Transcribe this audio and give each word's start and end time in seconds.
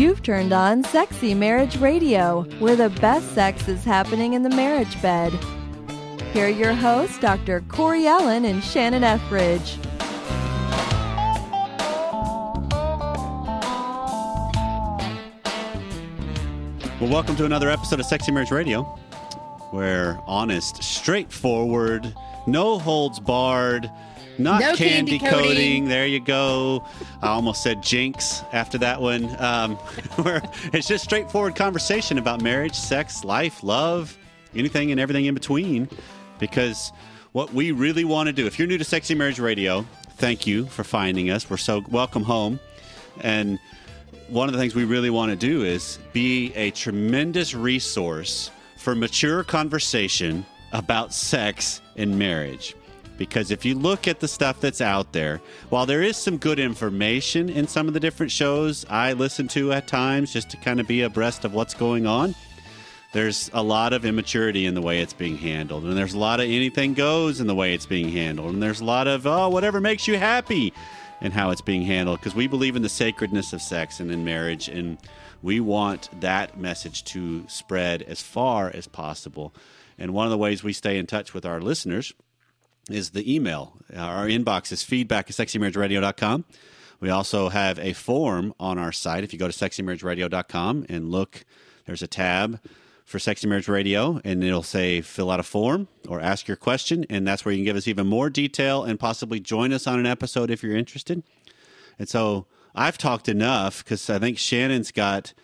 You've 0.00 0.22
turned 0.22 0.54
on 0.54 0.82
Sexy 0.82 1.34
Marriage 1.34 1.76
Radio, 1.76 2.44
where 2.58 2.74
the 2.74 2.88
best 2.88 3.34
sex 3.34 3.68
is 3.68 3.84
happening 3.84 4.32
in 4.32 4.42
the 4.42 4.48
marriage 4.48 5.02
bed. 5.02 5.30
Here 6.32 6.46
are 6.46 6.48
your 6.48 6.72
hosts, 6.72 7.18
Dr. 7.18 7.60
Corey 7.68 8.06
Allen 8.06 8.46
and 8.46 8.64
Shannon 8.64 9.04
Ethridge. 9.04 9.76
Well, 16.98 17.10
welcome 17.10 17.36
to 17.36 17.44
another 17.44 17.68
episode 17.68 18.00
of 18.00 18.06
Sexy 18.06 18.32
Marriage 18.32 18.50
Radio, 18.50 18.84
where 19.70 20.18
honest, 20.26 20.82
straightforward, 20.82 22.10
no 22.46 22.78
holds 22.78 23.20
barred, 23.20 23.90
not 24.42 24.60
No 24.60 24.74
candy, 24.74 25.18
candy 25.18 25.18
coating. 25.18 25.30
coating. 25.48 25.88
There 25.88 26.06
you 26.06 26.20
go. 26.20 26.84
I 27.22 27.28
almost 27.28 27.62
said 27.62 27.82
jinx 27.82 28.42
after 28.52 28.78
that 28.78 29.00
one. 29.00 29.34
Um, 29.42 29.78
it's 30.72 30.88
just 30.88 31.04
straightforward 31.04 31.54
conversation 31.56 32.18
about 32.18 32.42
marriage, 32.42 32.74
sex, 32.74 33.24
life, 33.24 33.62
love, 33.62 34.16
anything 34.54 34.90
and 34.90 35.00
everything 35.00 35.26
in 35.26 35.34
between. 35.34 35.88
Because 36.38 36.92
what 37.32 37.52
we 37.52 37.72
really 37.72 38.04
want 38.04 38.26
to 38.28 38.32
do, 38.32 38.46
if 38.46 38.58
you're 38.58 38.68
new 38.68 38.78
to 38.78 38.84
Sexy 38.84 39.14
Marriage 39.14 39.38
Radio, 39.38 39.84
thank 40.16 40.46
you 40.46 40.66
for 40.66 40.84
finding 40.84 41.30
us. 41.30 41.48
We're 41.48 41.56
so 41.56 41.82
welcome 41.90 42.22
home. 42.22 42.58
And 43.20 43.58
one 44.28 44.48
of 44.48 44.52
the 44.54 44.58
things 44.60 44.74
we 44.74 44.84
really 44.84 45.10
want 45.10 45.30
to 45.30 45.36
do 45.36 45.64
is 45.64 45.98
be 46.12 46.52
a 46.54 46.70
tremendous 46.70 47.54
resource 47.54 48.50
for 48.76 48.94
mature 48.94 49.44
conversation 49.44 50.46
about 50.72 51.12
sex 51.12 51.80
and 51.96 52.18
marriage. 52.18 52.74
Because 53.20 53.50
if 53.50 53.66
you 53.66 53.74
look 53.74 54.08
at 54.08 54.20
the 54.20 54.26
stuff 54.26 54.62
that's 54.62 54.80
out 54.80 55.12
there, 55.12 55.42
while 55.68 55.84
there 55.84 56.02
is 56.02 56.16
some 56.16 56.38
good 56.38 56.58
information 56.58 57.50
in 57.50 57.68
some 57.68 57.86
of 57.86 57.92
the 57.92 58.00
different 58.00 58.32
shows 58.32 58.86
I 58.88 59.12
listen 59.12 59.46
to 59.48 59.74
at 59.74 59.86
times 59.86 60.32
just 60.32 60.48
to 60.52 60.56
kind 60.56 60.80
of 60.80 60.88
be 60.88 61.02
abreast 61.02 61.44
of 61.44 61.52
what's 61.52 61.74
going 61.74 62.06
on, 62.06 62.34
there's 63.12 63.50
a 63.52 63.62
lot 63.62 63.92
of 63.92 64.06
immaturity 64.06 64.64
in 64.64 64.72
the 64.72 64.80
way 64.80 65.02
it's 65.02 65.12
being 65.12 65.36
handled. 65.36 65.84
And 65.84 65.98
there's 65.98 66.14
a 66.14 66.18
lot 66.18 66.40
of 66.40 66.46
anything 66.46 66.94
goes 66.94 67.40
in 67.40 67.46
the 67.46 67.54
way 67.54 67.74
it's 67.74 67.84
being 67.84 68.08
handled. 68.08 68.54
And 68.54 68.62
there's 68.62 68.80
a 68.80 68.86
lot 68.86 69.06
of, 69.06 69.26
oh, 69.26 69.50
whatever 69.50 69.82
makes 69.82 70.08
you 70.08 70.16
happy 70.16 70.72
and 71.20 71.34
how 71.34 71.50
it's 71.50 71.60
being 71.60 71.82
handled 71.82 72.20
because 72.20 72.34
we 72.34 72.46
believe 72.46 72.74
in 72.74 72.80
the 72.80 72.88
sacredness 72.88 73.52
of 73.52 73.60
sex 73.60 74.00
and 74.00 74.10
in 74.10 74.24
marriage 74.24 74.66
and 74.66 74.96
we 75.42 75.60
want 75.60 76.08
that 76.22 76.58
message 76.58 77.04
to 77.04 77.46
spread 77.48 78.00
as 78.00 78.22
far 78.22 78.70
as 78.70 78.86
possible 78.86 79.54
and 79.98 80.14
one 80.14 80.24
of 80.24 80.30
the 80.30 80.38
ways 80.38 80.64
we 80.64 80.72
stay 80.72 80.96
in 80.96 81.06
touch 81.06 81.34
with 81.34 81.44
our 81.44 81.60
listeners 81.60 82.14
is 82.92 83.10
the 83.10 83.34
email 83.34 83.74
our 83.96 84.26
inbox 84.26 84.72
is 84.72 84.82
feedback 84.82 85.28
at 85.30 85.36
sexymarriageradio.com 85.36 86.44
we 87.00 87.08
also 87.08 87.48
have 87.48 87.78
a 87.78 87.92
form 87.92 88.54
on 88.60 88.78
our 88.78 88.92
site 88.92 89.24
if 89.24 89.32
you 89.32 89.38
go 89.38 89.48
to 89.48 89.56
sexymarriageradio.com 89.56 90.86
and 90.88 91.10
look 91.10 91.44
there's 91.86 92.02
a 92.02 92.06
tab 92.06 92.60
for 93.10 93.18
Sexy 93.18 93.48
Marriage 93.48 93.66
Radio, 93.66 94.20
and 94.22 94.44
it'll 94.44 94.62
say 94.62 95.00
fill 95.00 95.32
out 95.32 95.40
a 95.40 95.42
form 95.42 95.88
or 96.06 96.20
ask 96.20 96.46
your 96.46 96.56
question, 96.56 97.04
and 97.10 97.26
that's 97.26 97.44
where 97.44 97.50
you 97.50 97.58
can 97.58 97.64
give 97.64 97.76
us 97.76 97.88
even 97.88 98.06
more 98.06 98.30
detail 98.30 98.84
and 98.84 99.00
possibly 99.00 99.40
join 99.40 99.72
us 99.72 99.88
on 99.88 99.98
an 99.98 100.06
episode 100.06 100.48
if 100.48 100.62
you're 100.62 100.76
interested. 100.76 101.24
And 101.98 102.08
so 102.08 102.46
I've 102.72 102.96
talked 102.96 103.28
enough 103.28 103.82
because 103.82 104.08
I 104.08 104.20
think 104.20 104.38
Shannon's 104.38 104.92
got 104.92 105.34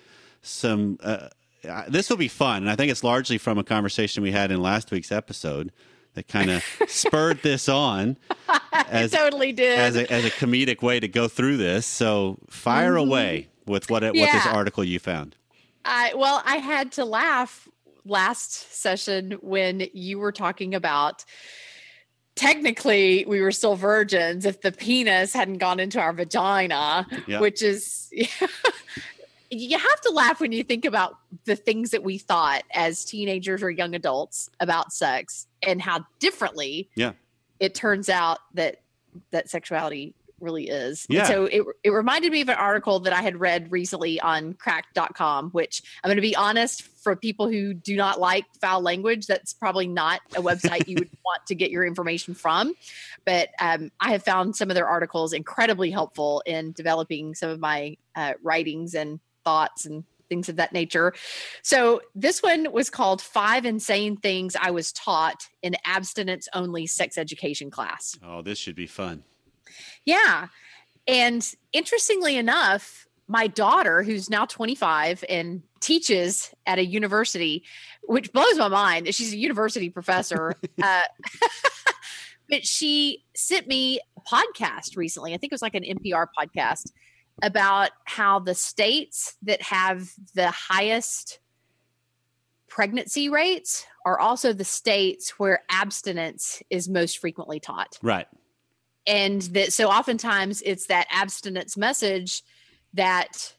some. 0.43 0.99
Uh, 1.03 1.29
uh, 1.69 1.83
this 1.89 2.09
will 2.09 2.17
be 2.17 2.29
fun, 2.29 2.59
and 2.59 2.71
I 2.71 2.77
think 2.77 2.93
it's 2.93 3.03
largely 3.03 3.37
from 3.37 3.59
a 3.59 3.65
conversation 3.65 4.23
we 4.23 4.31
had 4.31 4.53
in 4.53 4.63
last 4.63 4.93
week's 4.93 5.11
episode 5.11 5.73
that 6.17 6.29
kind 6.29 6.51
of 6.51 6.65
spurred 6.89 7.43
this 7.43 7.69
on 7.69 8.17
as 8.73 9.13
totally 9.13 9.53
did. 9.53 9.79
as 9.79 9.97
a, 9.97 10.11
as 10.13 10.25
a 10.25 10.31
comedic 10.31 10.83
way 10.83 10.99
to 10.99 11.07
go 11.07 11.29
through 11.29 11.59
this. 11.59 11.87
So 11.87 12.39
fire 12.51 12.95
mm-hmm. 12.95 13.09
away 13.09 13.49
with 13.67 13.89
what 13.89 14.03
it, 14.03 14.15
what 14.15 14.33
this 14.33 14.47
article 14.47 14.83
you 14.83 14.99
found. 14.99 15.37
I, 15.85 16.15
well, 16.15 16.43
I 16.45 16.57
had 16.57 16.93
to 16.93 17.05
laugh 17.05 17.69
last 18.05 18.75
session 18.75 19.33
when 19.43 19.87
you 19.93 20.19
were 20.19 20.33
talking 20.33 20.75
about 20.75 21.25
technically 22.35 23.25
we 23.27 23.41
were 23.41 23.53
still 23.53 23.77
virgins 23.77 24.45
if 24.47 24.61
the 24.63 24.73
penis 24.73 25.33
hadn't 25.33 25.59
gone 25.59 25.81
into 25.81 26.01
our 26.01 26.13
vagina, 26.13 27.07
Yeah. 27.27 27.41
which 27.41 27.63
is. 27.63 28.11
You 29.51 29.79
have 29.79 30.01
to 30.03 30.11
laugh 30.11 30.41
when 30.41 30.53
you 30.53 30.63
think 30.63 30.85
about 30.85 31.19
the 31.45 31.57
things 31.57 31.91
that 31.91 32.03
we 32.03 32.19
thought 32.19 32.63
as 32.73 33.05
teenagers 33.05 33.63
or 33.63 33.71
young 33.71 33.95
adults 33.95 34.51
about 34.61 34.93
sex 34.93 35.47
and 35.63 35.81
how 35.81 36.05
differently 36.19 36.89
Yeah. 36.97 37.13
it 37.61 37.75
turns 37.75 38.09
out 38.09 38.39
that 38.55 38.81
that 39.31 39.49
sexuality 39.49 40.15
really 40.41 40.69
is. 40.69 41.07
And 41.09 41.17
Yeah. 41.17 41.25
so 41.29 41.45
it, 41.47 41.63
it 41.83 41.91
reminded 41.91 42.31
me 42.31 42.43
of 42.43 42.51
an 42.51 42.57
article 42.57 43.01
that 43.01 43.13
I 43.15 43.23
had 43.23 43.41
read 43.41 43.73
recently 43.73 44.21
on 44.21 44.53
Cracked.com, 44.53 45.51
which 45.53 45.83
I'm 46.05 46.09
going 46.09 46.17
to 46.17 46.23
be 46.23 46.37
honest 46.37 46.83
for 46.83 47.17
people 47.17 47.49
who 47.49 47.73
do 47.73 47.97
not 47.97 48.21
like 48.21 48.45
foul 48.61 48.83
language, 48.83 49.27
that's 49.27 49.55
probably 49.55 49.87
not 49.87 50.21
a 50.37 50.43
website 50.43 50.87
you 50.89 50.97
would 50.99 51.09
want 51.25 51.47
to 51.47 51.55
get 51.55 51.71
your 51.71 51.87
information 51.87 52.35
from. 52.35 52.75
But 53.25 53.49
um, 53.61 53.91
I 53.99 54.11
have 54.13 54.25
found 54.25 54.57
some 54.57 54.71
of 54.71 54.75
their 54.75 54.87
articles 54.89 55.33
incredibly 55.33 55.91
helpful 55.91 56.43
in 56.45 56.73
developing 56.73 57.35
some 57.35 57.49
of 57.49 57.59
my 57.59 57.97
uh, 58.15 58.35
writings 58.43 58.95
and 58.95 59.21
thoughts 59.47 59.87
and 59.87 60.03
things 60.29 60.49
of 60.49 60.57
that 60.57 60.73
nature. 60.73 61.15
So 61.63 62.01
this 62.15 62.43
one 62.43 62.73
was 62.73 62.91
called 62.91 63.23
Five 63.23 63.65
Insane 63.65 64.17
Things 64.17 64.57
I 64.61 64.73
Was 64.73 64.93
Taught 64.93 65.47
in 65.63 65.77
Abstinence 65.85 66.49
Only 66.53 66.87
Sex 66.87 67.17
Education 67.17 67.71
Class. 67.71 68.19
Oh, 68.25 68.43
this 68.43 68.59
should 68.59 68.75
be 68.75 68.89
fun. 68.89 69.23
Yeah. 70.05 70.49
And 71.07 71.49
interestingly 71.73 72.37
enough, 72.37 73.07
my 73.29 73.47
daughter, 73.47 74.03
who's 74.03 74.29
now 74.29 74.45
25 74.45 75.25
and 75.29 75.63
teaches 75.81 76.53
at 76.67 76.79
a 76.79 76.85
university, 76.85 77.65
which 78.03 78.33
blows 78.33 78.57
my 78.59 78.69
mind, 78.69 79.07
that 79.07 79.15
she's 79.15 79.33
a 79.33 79.37
university 79.37 79.91
professor. 79.91 80.55
uh, 80.83 81.03
but 82.49 82.67
she 82.67 83.25
sent 83.35 83.67
me 83.67 84.01
a 84.17 84.21
podcast 84.21 84.97
recently. 84.97 85.35
I 85.35 85.39
think 85.39 85.53
it 85.53 85.55
was 85.55 85.63
like 85.63 85.75
an 85.75 85.85
NPR 85.85 86.27
podcast 86.39 86.91
about 87.43 87.91
how 88.05 88.39
the 88.39 88.55
states 88.55 89.37
that 89.43 89.61
have 89.63 90.11
the 90.35 90.51
highest 90.51 91.39
pregnancy 92.69 93.29
rates 93.29 93.87
are 94.05 94.19
also 94.19 94.53
the 94.53 94.65
states 94.65 95.39
where 95.39 95.63
abstinence 95.71 96.63
is 96.71 96.89
most 96.89 97.19
frequently 97.19 97.61
taught 97.61 97.99
Right. 98.03 98.27
and 99.07 99.43
that 99.43 99.73
so 99.73 99.89
oftentimes 99.89 100.63
it's 100.63 100.87
that 100.87 101.07
abstinence 101.11 101.77
message 101.77 102.43
that 102.95 103.55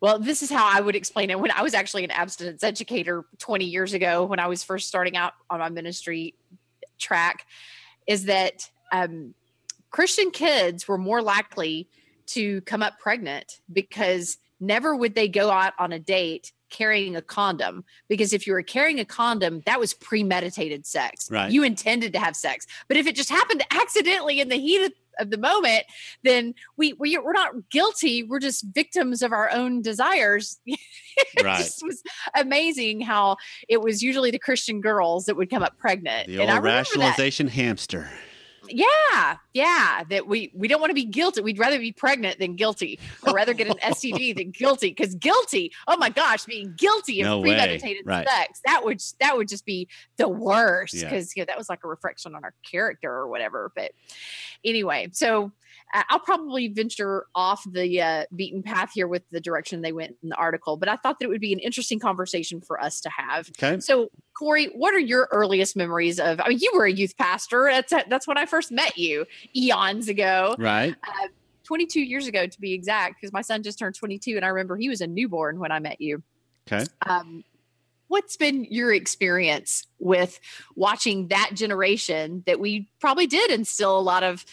well 0.00 0.18
this 0.18 0.42
is 0.42 0.50
how 0.50 0.66
i 0.66 0.80
would 0.80 0.96
explain 0.96 1.30
it 1.30 1.38
when 1.38 1.50
i 1.52 1.62
was 1.62 1.74
actually 1.74 2.04
an 2.04 2.10
abstinence 2.10 2.62
educator 2.64 3.24
20 3.38 3.64
years 3.64 3.94
ago 3.94 4.24
when 4.24 4.38
i 4.40 4.46
was 4.46 4.62
first 4.64 4.88
starting 4.88 5.16
out 5.16 5.32
on 5.50 5.60
my 5.60 5.68
ministry 5.68 6.34
track 6.98 7.46
is 8.06 8.24
that 8.24 8.68
um, 8.92 9.34
christian 9.90 10.30
kids 10.30 10.88
were 10.88 10.98
more 10.98 11.22
likely 11.22 11.88
to 12.28 12.60
come 12.62 12.82
up 12.82 12.98
pregnant 12.98 13.60
because 13.72 14.38
never 14.60 14.94
would 14.96 15.14
they 15.14 15.28
go 15.28 15.50
out 15.50 15.72
on 15.78 15.92
a 15.92 15.98
date 15.98 16.52
carrying 16.70 17.16
a 17.16 17.22
condom. 17.22 17.82
Because 18.08 18.32
if 18.34 18.46
you 18.46 18.52
were 18.52 18.62
carrying 18.62 19.00
a 19.00 19.04
condom 19.04 19.62
that 19.64 19.80
was 19.80 19.94
premeditated 19.94 20.84
sex. 20.86 21.30
Right. 21.30 21.50
you 21.50 21.62
intended 21.62 22.12
to 22.12 22.18
have 22.18 22.36
sex. 22.36 22.66
But 22.88 22.96
if 22.98 23.06
it 23.06 23.14
just 23.16 23.30
happened 23.30 23.64
accidentally 23.70 24.40
in 24.40 24.48
the 24.50 24.56
heat 24.56 24.84
of, 24.84 24.92
of 25.20 25.30
the 25.30 25.38
moment 25.38 25.84
then 26.24 26.54
we, 26.76 26.92
we 26.94 27.16
we're 27.18 27.32
not 27.32 27.70
guilty. 27.70 28.22
We're 28.22 28.38
just 28.38 28.64
victims 28.72 29.22
of 29.22 29.32
our 29.32 29.50
own 29.52 29.80
desires. 29.82 30.58
It 31.36 31.44
Right. 31.44 31.58
just 31.58 31.82
was 31.84 32.00
amazing 32.36 33.00
how 33.00 33.38
it 33.68 33.80
was 33.82 34.04
usually 34.04 34.30
the 34.30 34.38
christian 34.38 34.80
girls 34.80 35.24
that 35.26 35.36
would 35.36 35.50
come 35.50 35.64
up 35.64 35.76
pregnant. 35.76 36.28
The 36.28 36.34
and 36.34 36.42
old 36.42 36.48
remember 36.50 36.68
that. 36.68 36.76
rationalization 36.76 37.48
hamster. 37.48 38.08
Yeah, 38.70 39.36
yeah. 39.54 40.04
That 40.10 40.26
we 40.26 40.50
we 40.54 40.68
don't 40.68 40.80
want 40.80 40.90
to 40.90 40.94
be 40.94 41.04
guilty. 41.04 41.40
We'd 41.40 41.58
rather 41.58 41.78
be 41.78 41.92
pregnant 41.92 42.38
than 42.38 42.56
guilty, 42.56 42.98
or 43.26 43.32
rather 43.32 43.54
get 43.54 43.66
an 43.68 43.74
STD 43.82 44.36
than 44.36 44.50
guilty. 44.50 44.90
Because 44.90 45.14
guilty, 45.14 45.72
oh 45.86 45.96
my 45.96 46.10
gosh, 46.10 46.44
being 46.44 46.74
guilty 46.76 47.20
of 47.22 47.26
No 47.26 47.42
premeditated 47.42 48.06
Right. 48.06 48.28
sex 48.28 48.60
that 48.64 48.84
would 48.84 49.02
that 49.20 49.36
would 49.36 49.48
just 49.48 49.64
be 49.64 49.88
the 50.16 50.28
worst. 50.28 50.94
Yeah. 50.94 51.04
Because 51.04 51.34
you 51.36 51.42
know 51.42 51.46
that 51.46 51.58
was 51.58 51.68
like 51.68 51.84
a 51.84 51.88
reflection 51.88 52.34
on 52.34 52.44
our 52.44 52.54
character 52.68 53.10
or 53.12 53.28
whatever. 53.28 53.72
But 53.74 53.92
anyway, 54.64 55.08
so 55.12 55.52
I'll 55.92 56.20
probably 56.20 56.68
venture 56.68 57.26
off 57.34 57.64
the 57.70 58.00
uh, 58.00 58.24
beaten 58.34 58.62
path 58.62 58.92
here 58.94 59.08
with 59.08 59.22
the 59.30 59.40
direction 59.40 59.80
they 59.80 59.92
went 59.92 60.16
in 60.22 60.28
the 60.28 60.36
article. 60.36 60.76
But 60.76 60.88
I 60.88 60.96
thought 60.96 61.18
that 61.18 61.26
it 61.26 61.28
would 61.28 61.40
be 61.40 61.52
an 61.52 61.58
interesting 61.58 61.98
conversation 61.98 62.60
for 62.60 62.80
us 62.80 63.00
to 63.02 63.10
have. 63.10 63.50
Okay. 63.50 63.80
So, 63.80 64.10
Corey, 64.38 64.66
what 64.66 64.94
are 64.94 64.98
your 64.98 65.28
earliest 65.32 65.76
memories 65.76 66.20
of? 66.20 66.40
I 66.40 66.48
mean, 66.48 66.58
you 66.60 66.72
were 66.74 66.84
a 66.84 66.92
youth 66.92 67.16
pastor. 67.16 67.68
That's 67.70 67.92
that's 68.08 68.26
when 68.26 68.38
I 68.38 68.46
first 68.46 68.70
met 68.70 68.98
you 68.98 69.26
eons 69.56 70.08
ago, 70.08 70.56
Right. 70.58 70.94
22 71.64 72.00
years 72.00 72.26
ago 72.26 72.46
to 72.46 72.60
be 72.60 72.72
exact, 72.72 73.20
because 73.20 73.32
my 73.32 73.42
son 73.42 73.62
just 73.62 73.78
turned 73.78 73.94
22, 73.94 74.36
and 74.36 74.44
I 74.44 74.48
remember 74.48 74.76
he 74.76 74.88
was 74.88 75.02
a 75.02 75.06
newborn 75.06 75.58
when 75.58 75.70
I 75.70 75.78
met 75.80 76.00
you. 76.00 76.22
Okay. 76.70 76.84
Um, 77.06 77.44
what's 78.08 78.36
been 78.36 78.64
your 78.64 78.92
experience 78.92 79.86
with 79.98 80.40
watching 80.74 81.28
that 81.28 81.50
generation 81.54 82.42
that 82.46 82.58
we 82.58 82.88
probably 83.00 83.26
did 83.26 83.50
instill 83.50 83.98
a 83.98 84.00
lot 84.00 84.22
of 84.22 84.44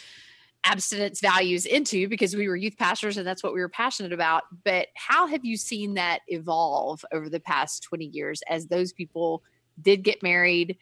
abstinence 0.66 1.20
values 1.20 1.64
into 1.64 2.08
because 2.08 2.34
we 2.34 2.48
were 2.48 2.56
youth 2.56 2.76
pastors 2.76 3.16
and 3.16 3.26
that's 3.26 3.42
what 3.42 3.54
we 3.54 3.60
were 3.60 3.68
passionate 3.68 4.12
about. 4.12 4.44
But 4.64 4.88
how 4.94 5.26
have 5.26 5.44
you 5.44 5.56
seen 5.56 5.94
that 5.94 6.20
evolve 6.28 7.04
over 7.12 7.28
the 7.28 7.40
past 7.40 7.82
20 7.84 8.06
years 8.06 8.42
as 8.48 8.66
those 8.66 8.92
people 8.92 9.42
did 9.80 10.02
get 10.02 10.22
married, 10.22 10.76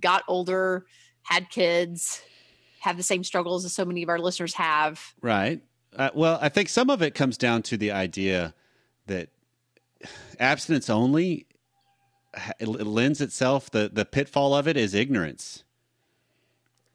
got 0.00 0.24
older, 0.26 0.86
had 1.22 1.50
kids, 1.50 2.20
have 2.80 2.96
the 2.96 3.02
same 3.02 3.22
struggles 3.22 3.64
as 3.64 3.72
so 3.72 3.84
many 3.84 4.02
of 4.02 4.08
our 4.08 4.18
listeners 4.18 4.54
have? 4.54 5.00
Right. 5.20 5.62
Uh, 5.96 6.10
well, 6.14 6.38
I 6.40 6.48
think 6.48 6.68
some 6.68 6.90
of 6.90 7.00
it 7.02 7.14
comes 7.14 7.38
down 7.38 7.62
to 7.62 7.76
the 7.76 7.92
idea 7.92 8.54
that 9.06 9.30
abstinence 10.38 10.90
only 10.90 11.46
it 12.60 12.68
lends 12.68 13.20
itself 13.20 13.70
the 13.70 13.90
the 13.92 14.04
pitfall 14.04 14.54
of 14.54 14.68
it 14.68 14.76
is 14.76 14.94
ignorance 14.94 15.64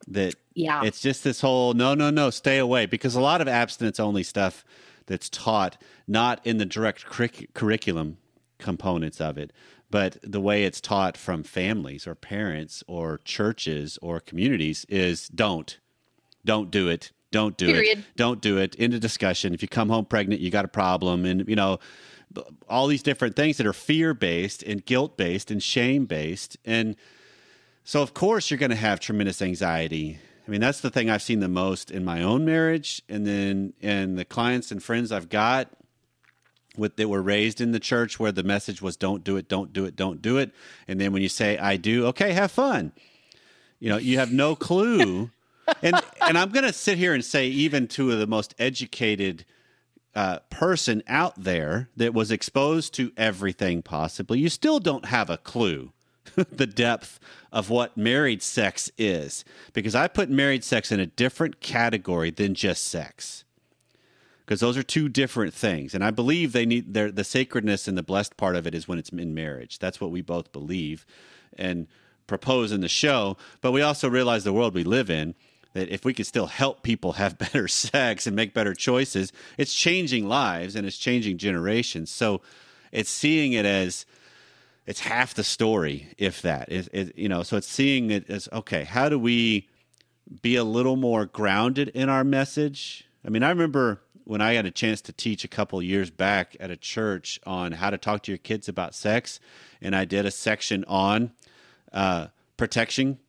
that 0.08 0.36
yeah 0.54 0.84
it's 0.84 1.00
just 1.00 1.24
this 1.24 1.42
whole 1.42 1.74
no 1.74 1.94
no 1.94 2.10
no 2.10 2.30
stay 2.30 2.58
away 2.58 2.86
because 2.86 3.16
a 3.16 3.22
lot 3.22 3.42
of 3.42 3.48
abstinence 3.48 4.00
only 4.00 4.24
stuff 4.24 4.64
that's 5.06 5.30
taught 5.30 5.78
not 6.08 6.40
in 6.46 6.58
the 6.58 6.66
direct 6.66 7.06
curriculum 7.06 8.18
components 8.58 9.20
of 9.20 9.38
it 9.38 9.52
but 9.90 10.18
the 10.24 10.42
way 10.42 10.64
it's 10.64 10.82
taught 10.82 11.16
from 11.16 11.44
families 11.44 12.08
or 12.08 12.16
parents 12.16 12.84
or 12.88 13.20
churches 13.26 14.00
or 14.02 14.20
communities 14.20 14.86
is 14.90 15.28
don't 15.30 15.80
don't 16.46 16.72
do 16.72 16.88
it 16.88 17.12
don't 17.32 17.58
do 17.58 17.68
Period. 17.68 18.00
it 18.00 18.06
don't 18.16 18.42
do 18.42 18.58
it 18.58 18.76
in 18.76 18.94
a 18.94 19.00
discussion 19.00 19.54
if 19.54 19.62
you 19.62 19.68
come 19.68 19.90
home 19.90 20.06
pregnant 20.06 20.42
you 20.42 20.50
got 20.50 20.66
a 20.66 20.70
problem 20.70 21.26
and 21.26 21.48
you 21.48 21.56
know 21.56 21.80
all 22.68 22.88
these 22.88 23.04
different 23.04 23.36
things 23.36 23.58
that 23.58 23.68
are 23.68 23.74
fear 23.74 24.14
based 24.14 24.64
and 24.64 24.86
guilt 24.86 25.18
based 25.18 25.52
and 25.52 25.62
shame 25.62 26.06
based 26.06 26.58
and 26.66 26.96
so, 27.84 28.02
of 28.02 28.14
course, 28.14 28.50
you're 28.50 28.58
going 28.58 28.70
to 28.70 28.76
have 28.76 29.00
tremendous 29.00 29.42
anxiety. 29.42 30.20
I 30.48 30.52
mean, 30.52 30.62
that's 30.62 30.82
the 30.82 30.90
thing 30.90 31.10
I've 31.10 31.22
seen 31.22 31.40
the 31.40 31.48
most 31.48 31.92
in 31.92 32.06
my 32.06 32.22
own 32.22 32.46
marriage, 32.46 33.02
and 33.10 33.26
then 33.26 33.74
in 33.82 34.16
the 34.16 34.26
clients 34.26 34.72
and 34.72 34.82
friends 34.82 35.12
I've 35.12 35.30
got 35.30 35.70
with 36.78 36.96
that 36.96 37.08
were 37.08 37.22
raised 37.22 37.62
in 37.62 37.72
the 37.72 37.80
church 37.80 38.20
where 38.20 38.32
the 38.32 38.44
message 38.44 38.82
was 38.82 38.98
"Don't 38.98 39.24
do 39.24 39.38
it, 39.38 39.48
don't 39.48 39.72
do 39.72 39.86
it, 39.86 39.96
don't 39.96 40.22
do 40.22 40.38
it," 40.38 40.52
and 40.88 41.00
then 41.00 41.14
when 41.14 41.22
you 41.22 41.30
say 41.30 41.58
"I 41.58 41.78
do," 41.78 42.08
okay, 42.08 42.34
have 42.34 42.52
fun. 42.52 42.92
You 43.80 43.90
know, 43.90 43.98
you 43.98 44.18
have 44.18 44.32
no 44.32 44.56
clue, 44.56 45.30
and 45.82 45.96
and 46.22 46.38
I'm 46.38 46.52
going 46.52 46.66
to 46.66 46.74
sit 46.74 46.98
here 46.98 47.14
and 47.14 47.24
say, 47.24 47.48
even 47.48 47.88
to 47.90 48.16
the 48.16 48.28
most 48.28 48.54
educated 48.60 49.46
uh, 50.16 50.40
person 50.50 51.04
out 51.08 51.42
there 51.42 51.90
that 51.96 52.14
was 52.14 52.32
exposed 52.32 52.94
to 52.96 53.12
everything 53.18 53.82
possibly, 53.82 54.40
you 54.40 54.50
still 54.50 54.80
don't 54.80 55.06
have 55.06 55.30
a 55.30 55.38
clue 55.38 55.92
the 56.36 56.68
depth 56.68 57.20
of 57.52 57.70
what 57.70 57.98
married 57.98 58.42
sex 58.42 58.92
is 58.98 59.46
because 59.74 59.96
I 59.96 60.08
put 60.08 60.30
married 60.30 60.64
sex 60.64 60.92
in 60.92 61.00
a 61.00 61.06
different 61.06 61.60
category 61.60 62.32
than 62.32 62.56
just 62.56 62.86
sex. 62.86 63.44
Because 64.46 64.60
those 64.60 64.78
are 64.78 64.84
two 64.84 65.08
different 65.08 65.54
things. 65.54 65.94
And 65.96 66.04
I 66.04 66.12
believe 66.12 66.52
they 66.52 66.66
need 66.66 66.94
the 66.94 67.24
sacredness 67.24 67.88
and 67.88 67.98
the 67.98 68.04
blessed 68.04 68.36
part 68.36 68.58
of 68.58 68.68
it 68.68 68.76
is 68.76 68.88
when 68.88 69.00
it's 69.00 69.10
in 69.10 69.34
marriage. 69.34 69.80
That's 69.80 70.02
what 70.02 70.12
we 70.12 70.22
both 70.22 70.52
believe 70.52 71.06
and 71.58 71.88
propose 72.28 72.72
in 72.72 72.82
the 72.82 72.90
show. 72.90 73.38
But 73.62 73.72
we 73.72 73.82
also 73.82 74.10
realize 74.10 74.44
the 74.44 74.52
world 74.52 74.74
we 74.74 74.84
live 74.84 75.10
in 75.10 75.36
that 75.74 75.90
if 75.90 76.04
we 76.04 76.14
could 76.14 76.28
still 76.28 76.48
help 76.48 76.84
people 76.84 77.14
have 77.14 77.38
better 77.38 77.68
sex 77.68 78.28
and 78.28 78.36
make 78.36 78.54
better 78.54 78.74
choices, 78.74 79.32
it's 79.58 79.74
changing 79.74 80.28
lives 80.28 80.76
and 80.76 80.86
it's 80.86 80.98
changing 80.98 81.38
generations. 81.38 82.12
So 82.12 82.42
it's 82.92 83.10
seeing 83.10 83.54
it 83.54 83.66
as 83.66 84.06
it's 84.86 85.00
half 85.02 85.34
the 85.34 85.44
story, 85.44 86.14
if 86.18 86.42
that. 86.42 86.72
It, 86.72 86.90
it, 86.92 87.18
you 87.18 87.30
know, 87.30 87.44
so 87.44 87.58
it's 87.58 87.68
seeing 87.68 88.12
it 88.12 88.30
as 88.30 88.50
okay. 88.52 88.84
How 88.84 89.10
do 89.10 89.18
we 89.18 89.70
be 90.42 90.56
a 90.56 90.64
little 90.64 90.96
more 90.96 91.26
grounded 91.26 91.90
in 91.90 92.10
our 92.10 92.24
message? 92.24 93.06
I 93.26 93.30
mean, 93.30 93.44
I 93.44 93.50
remember 93.50 94.02
when 94.26 94.42
I 94.42 94.54
had 94.54 94.66
a 94.66 94.72
chance 94.72 95.02
to 95.02 95.14
teach 95.14 95.44
a 95.44 95.48
couple 95.48 95.82
years 95.82 96.10
back 96.10 96.56
at 96.60 96.72
a 96.72 96.78
church 96.78 97.40
on 97.46 97.74
how 97.74 97.90
to 97.90 97.98
talk 97.98 98.24
to 98.24 98.32
your 98.32 98.38
kids 98.38 98.68
about 98.68 98.96
sex, 98.96 99.40
and 99.82 99.96
I 99.96 100.06
did 100.06 100.26
a 100.26 100.32
section 100.32 100.84
on 100.88 101.32
uh, 101.92 102.28
protection 102.58 103.20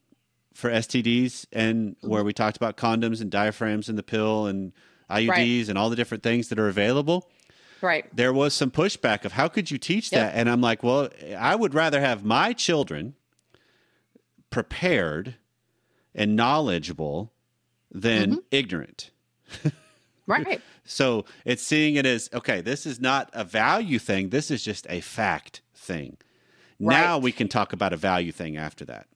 for 0.55 0.71
STDs, 0.71 1.47
and 1.53 1.97
where 2.01 2.23
we 2.23 2.33
talked 2.33 2.57
about 2.57 2.77
condoms 2.77 3.21
and 3.21 3.31
diaphragms 3.31 3.89
and 3.89 3.99
the 3.99 4.05
pill 4.05 4.47
and 4.47 4.73
IUDs 5.11 5.29
right. 5.29 5.69
and 5.69 5.77
all 5.77 5.91
the 5.91 5.97
different 5.97 6.23
things 6.23 6.49
that 6.49 6.59
are 6.59 6.69
available. 6.69 7.29
Right. 7.85 8.07
There 8.17 8.33
was 8.33 8.55
some 8.55 8.71
pushback 8.71 9.27
of 9.27 9.33
how 9.33 9.49
could 9.49 9.71
you 9.71 9.77
teach 9.77 10.11
yep. 10.11 10.33
that? 10.33 10.39
And 10.39 10.49
I'm 10.49 10.63
like, 10.63 10.83
well, 10.83 11.11
I 11.37 11.55
would 11.55 11.75
rather 11.75 12.01
have 12.01 12.25
my 12.25 12.55
children 12.55 13.15
prepared 14.49 15.35
and 16.15 16.35
knowledgeable 16.35 17.33
than 17.91 18.31
mm-hmm. 18.31 18.39
ignorant. 18.51 19.11
right. 20.27 20.63
So 20.85 21.27
it's 21.45 21.63
seeing 21.63 21.97
it 21.97 22.07
as 22.07 22.31
okay, 22.33 22.63
this 22.63 22.87
is 22.87 23.01
not 23.01 23.31
a 23.35 23.45
value 23.45 23.99
thing, 23.99 24.31
this 24.31 24.51
is 24.51 24.65
just 24.65 24.87
a 24.89 25.01
fact 25.01 25.61
thing. 25.75 26.17
Right. 26.81 27.01
Now 27.01 27.19
we 27.19 27.33
can 27.33 27.49
talk 27.49 27.73
about 27.73 27.93
a 27.93 27.97
value 27.97 28.33
thing 28.33 28.57
after 28.57 28.85
that. 28.87 29.07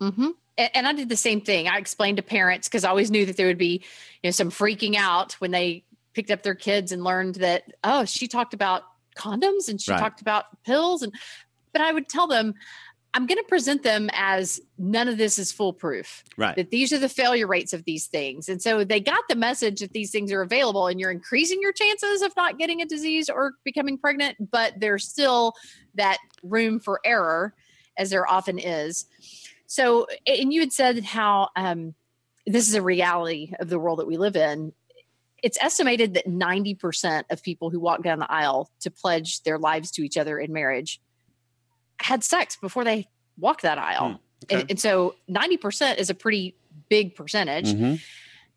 Mm-hmm. 0.00 0.30
And 0.74 0.88
I 0.88 0.92
did 0.92 1.08
the 1.08 1.16
same 1.16 1.40
thing. 1.40 1.68
I 1.68 1.78
explained 1.78 2.16
to 2.16 2.22
parents 2.22 2.68
because 2.68 2.84
I 2.84 2.90
always 2.90 3.10
knew 3.10 3.24
that 3.26 3.36
there 3.36 3.46
would 3.46 3.58
be, 3.58 3.82
you 4.22 4.28
know, 4.28 4.30
some 4.32 4.50
freaking 4.50 4.96
out 4.96 5.34
when 5.34 5.52
they 5.52 5.84
picked 6.18 6.32
up 6.32 6.42
their 6.42 6.56
kids 6.56 6.90
and 6.90 7.04
learned 7.04 7.36
that 7.36 7.62
oh 7.84 8.04
she 8.04 8.26
talked 8.26 8.52
about 8.52 8.82
condoms 9.14 9.68
and 9.68 9.80
she 9.80 9.92
right. 9.92 10.00
talked 10.00 10.20
about 10.20 10.46
pills. 10.64 11.04
And 11.04 11.14
but 11.72 11.80
i 11.80 11.92
would 11.92 12.08
tell 12.08 12.26
them 12.26 12.54
i'm 13.14 13.24
going 13.24 13.38
to 13.38 13.44
present 13.44 13.84
them 13.84 14.10
as 14.12 14.60
none 14.78 15.06
of 15.06 15.16
this 15.16 15.38
is 15.38 15.52
foolproof. 15.52 16.24
Right. 16.36 16.56
That 16.56 16.70
these 16.70 16.92
are 16.92 16.98
the 16.98 17.08
failure 17.08 17.46
rates 17.46 17.72
of 17.72 17.84
these 17.84 18.06
things. 18.06 18.48
And 18.48 18.60
so 18.60 18.82
they 18.82 18.98
got 18.98 19.22
the 19.28 19.36
message 19.36 19.78
that 19.78 19.92
these 19.92 20.10
things 20.10 20.32
are 20.32 20.42
available 20.42 20.88
and 20.88 20.98
you're 20.98 21.12
increasing 21.12 21.62
your 21.62 21.72
chances 21.72 22.22
of 22.22 22.34
not 22.36 22.58
getting 22.58 22.82
a 22.82 22.84
disease 22.84 23.30
or 23.30 23.54
becoming 23.62 23.96
pregnant 23.96 24.50
but 24.50 24.72
there's 24.76 25.06
still 25.06 25.54
that 25.94 26.18
room 26.42 26.80
for 26.80 27.00
error 27.04 27.54
as 27.96 28.10
there 28.10 28.28
often 28.28 28.58
is. 28.58 29.06
So 29.68 30.08
and 30.26 30.52
you 30.52 30.58
had 30.58 30.72
said 30.72 31.04
how 31.04 31.50
um, 31.54 31.94
this 32.44 32.66
is 32.66 32.74
a 32.74 32.82
reality 32.82 33.52
of 33.60 33.68
the 33.68 33.78
world 33.78 34.00
that 34.00 34.08
we 34.08 34.16
live 34.16 34.34
in 34.34 34.72
it's 35.42 35.58
estimated 35.60 36.14
that 36.14 36.26
90% 36.26 37.24
of 37.30 37.42
people 37.42 37.70
who 37.70 37.80
walk 37.80 38.02
down 38.02 38.18
the 38.18 38.30
aisle 38.30 38.70
to 38.80 38.90
pledge 38.90 39.42
their 39.42 39.58
lives 39.58 39.90
to 39.92 40.02
each 40.02 40.16
other 40.16 40.38
in 40.38 40.52
marriage 40.52 41.00
had 42.00 42.24
sex 42.24 42.56
before 42.56 42.84
they 42.84 43.08
walked 43.38 43.62
that 43.62 43.78
aisle. 43.78 44.08
Hmm, 44.08 44.14
okay. 44.44 44.60
and, 44.60 44.70
and, 44.70 44.80
so 44.80 45.14
90% 45.30 45.98
is 45.98 46.10
a 46.10 46.14
pretty 46.14 46.56
big 46.88 47.14
percentage. 47.14 47.68
Mm-hmm. 47.72 47.94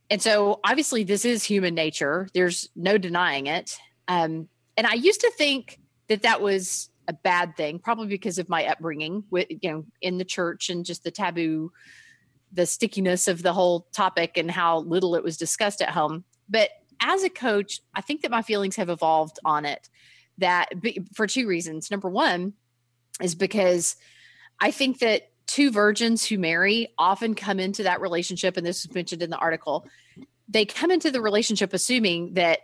And 0.09 0.21
so 0.21 0.59
obviously 0.63 1.03
this 1.03 1.23
is 1.23 1.43
human 1.43 1.73
nature. 1.73 2.27
There's 2.33 2.69
no 2.75 2.97
denying 2.97 3.47
it. 3.47 3.77
Um, 4.07 4.49
and 4.75 4.87
I 4.87 4.93
used 4.93 5.21
to 5.21 5.31
think 5.37 5.79
that 6.09 6.23
that 6.23 6.41
was 6.41 6.89
a 7.07 7.13
bad 7.13 7.55
thing, 7.55 7.79
probably 7.79 8.07
because 8.07 8.37
of 8.37 8.49
my 8.49 8.65
upbringing 8.65 9.23
with, 9.29 9.47
you 9.49 9.71
know, 9.71 9.85
in 10.01 10.17
the 10.17 10.25
church 10.25 10.69
and 10.69 10.85
just 10.85 11.03
the 11.03 11.11
taboo, 11.11 11.71
the 12.51 12.65
stickiness 12.65 13.27
of 13.27 13.41
the 13.41 13.53
whole 13.53 13.87
topic 13.93 14.37
and 14.37 14.51
how 14.51 14.79
little 14.79 15.15
it 15.15 15.23
was 15.23 15.37
discussed 15.37 15.81
at 15.81 15.89
home. 15.89 16.23
But 16.51 16.69
as 16.99 17.23
a 17.23 17.29
coach, 17.29 17.81
I 17.95 18.01
think 18.01 18.21
that 18.21 18.31
my 18.31 18.43
feelings 18.43 18.75
have 18.75 18.89
evolved 18.89 19.39
on 19.43 19.65
it 19.65 19.89
that 20.37 20.69
for 21.15 21.25
two 21.25 21.47
reasons. 21.47 21.89
Number 21.89 22.09
one 22.09 22.53
is 23.21 23.33
because 23.33 23.95
I 24.59 24.71
think 24.71 24.99
that 24.99 25.29
two 25.47 25.71
virgins 25.71 26.25
who 26.25 26.37
marry 26.37 26.93
often 26.97 27.33
come 27.33 27.59
into 27.59 27.83
that 27.83 28.01
relationship, 28.01 28.57
and 28.57 28.65
this 28.65 28.85
was 28.85 28.93
mentioned 28.93 29.23
in 29.23 29.29
the 29.29 29.37
article, 29.37 29.87
they 30.47 30.65
come 30.65 30.91
into 30.91 31.11
the 31.11 31.21
relationship 31.21 31.73
assuming 31.73 32.33
that 32.35 32.59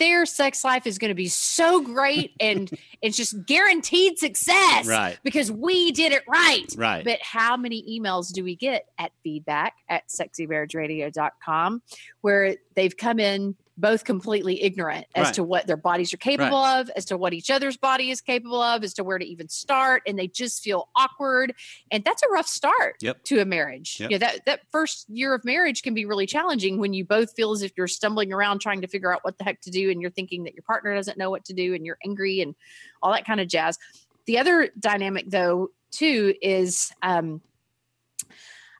their 0.00 0.26
sex 0.26 0.64
life 0.64 0.86
is 0.86 0.98
going 0.98 1.10
to 1.10 1.14
be 1.14 1.28
so 1.28 1.80
great 1.80 2.34
and 2.40 2.70
it's 3.00 3.16
just 3.16 3.46
guaranteed 3.46 4.18
success 4.18 4.86
right. 4.88 5.18
because 5.22 5.52
we 5.52 5.92
did 5.92 6.10
it 6.10 6.22
right. 6.26 6.66
Right. 6.76 7.04
But 7.04 7.20
how 7.22 7.56
many 7.56 8.00
emails 8.00 8.32
do 8.32 8.42
we 8.42 8.56
get 8.56 8.86
at 8.98 9.12
feedback 9.22 9.74
at 9.88 10.08
sexymarriageradio.com 10.08 11.82
where 12.22 12.56
they've 12.74 12.96
come 12.96 13.20
in 13.20 13.54
both 13.80 14.04
completely 14.04 14.62
ignorant 14.62 15.06
as 15.14 15.26
right. 15.26 15.34
to 15.34 15.42
what 15.42 15.66
their 15.66 15.76
bodies 15.76 16.12
are 16.12 16.18
capable 16.18 16.62
right. 16.62 16.80
of, 16.80 16.90
as 16.94 17.04
to 17.06 17.16
what 17.16 17.32
each 17.32 17.50
other's 17.50 17.76
body 17.76 18.10
is 18.10 18.20
capable 18.20 18.60
of, 18.60 18.84
as 18.84 18.94
to 18.94 19.04
where 19.04 19.18
to 19.18 19.24
even 19.24 19.48
start, 19.48 20.02
and 20.06 20.18
they 20.18 20.28
just 20.28 20.62
feel 20.62 20.88
awkward. 20.94 21.54
And 21.90 22.04
that's 22.04 22.22
a 22.22 22.28
rough 22.28 22.46
start 22.46 22.96
yep. 23.00 23.24
to 23.24 23.40
a 23.40 23.44
marriage. 23.44 23.98
Yep. 23.98 24.10
Yeah, 24.10 24.18
that 24.18 24.44
that 24.46 24.60
first 24.70 25.08
year 25.08 25.34
of 25.34 25.44
marriage 25.44 25.82
can 25.82 25.94
be 25.94 26.04
really 26.04 26.26
challenging 26.26 26.78
when 26.78 26.92
you 26.92 27.04
both 27.04 27.34
feel 27.34 27.52
as 27.52 27.62
if 27.62 27.72
you're 27.76 27.88
stumbling 27.88 28.32
around 28.32 28.60
trying 28.60 28.82
to 28.82 28.86
figure 28.86 29.12
out 29.12 29.24
what 29.24 29.38
the 29.38 29.44
heck 29.44 29.60
to 29.62 29.70
do, 29.70 29.90
and 29.90 30.00
you're 30.00 30.10
thinking 30.10 30.44
that 30.44 30.54
your 30.54 30.62
partner 30.62 30.94
doesn't 30.94 31.18
know 31.18 31.30
what 31.30 31.44
to 31.46 31.52
do, 31.52 31.74
and 31.74 31.84
you're 31.84 31.98
angry 32.04 32.40
and 32.40 32.54
all 33.02 33.12
that 33.12 33.26
kind 33.26 33.40
of 33.40 33.48
jazz. 33.48 33.78
The 34.26 34.38
other 34.38 34.68
dynamic, 34.78 35.30
though, 35.30 35.70
too, 35.90 36.34
is 36.42 36.92
um, 37.02 37.40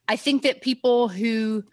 I 0.06 0.16
think 0.16 0.42
that 0.42 0.60
people 0.60 1.08
who 1.08 1.64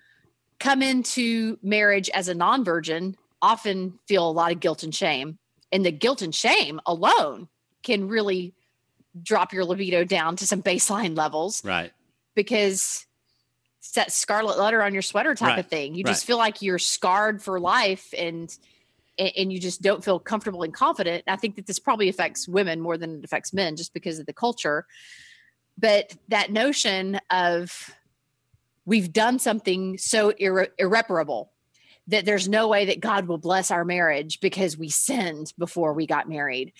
come 0.59 0.81
into 0.81 1.57
marriage 1.61 2.09
as 2.09 2.27
a 2.27 2.33
non 2.33 2.63
virgin 2.63 3.15
often 3.41 3.99
feel 4.07 4.29
a 4.29 4.31
lot 4.31 4.51
of 4.51 4.59
guilt 4.59 4.83
and 4.83 4.93
shame. 4.93 5.37
And 5.71 5.85
the 5.85 5.91
guilt 5.91 6.21
and 6.21 6.33
shame 6.33 6.79
alone 6.85 7.47
can 7.83 8.07
really 8.07 8.53
drop 9.21 9.53
your 9.53 9.65
libido 9.65 10.03
down 10.03 10.35
to 10.37 10.47
some 10.47 10.63
baseline 10.63 11.17
levels. 11.17 11.63
Right. 11.63 11.91
Because 12.35 13.05
it's 13.79 13.91
that 13.93 14.11
scarlet 14.11 14.57
letter 14.57 14.81
on 14.81 14.93
your 14.93 15.01
sweater 15.01 15.35
type 15.35 15.49
Right, 15.49 15.59
of 15.59 15.67
thing. 15.67 15.95
You 15.95 16.03
right. 16.03 16.11
just 16.11 16.25
feel 16.25 16.37
like 16.37 16.61
you're 16.61 16.79
scarred 16.79 17.41
for 17.41 17.59
life 17.59 18.13
and 18.17 18.55
and 19.17 19.31
and 19.35 19.51
you 19.53 19.59
just 19.59 19.81
don't 19.81 20.03
feel 20.03 20.19
comfortable 20.19 20.63
and 20.63 20.73
confident. 20.73 21.23
I 21.27 21.35
think 21.35 21.55
that 21.55 21.65
this 21.65 21.79
probably 21.79 22.09
affects 22.09 22.47
women 22.47 22.81
more 22.81 22.97
than 22.97 23.19
it 23.19 23.23
affects 23.23 23.53
men 23.53 23.75
just 23.75 23.93
because 23.93 24.19
of 24.19 24.25
the 24.25 24.33
culture. 24.33 24.85
But 25.77 26.15
that 26.29 26.51
notion 26.51 27.19
of 27.29 27.91
we've 28.87 29.11
done 29.11 29.37
something 29.37 29.97
so 29.97 30.31
irre- 30.31 30.69
irreparable 30.79 31.51
that 32.07 32.25
there's 32.25 32.47
no 32.47 32.69
way 32.69 32.85
that 32.85 33.01
God 33.01 33.27
will 33.27 33.37
bless 33.37 33.69
our 33.69 33.83
marriage 33.83 34.39
because 34.39 34.77
we 34.77 34.87
sinned 34.87 35.53
before 35.59 35.93
we 35.93 36.07
got 36.07 36.29
married. 36.29 36.71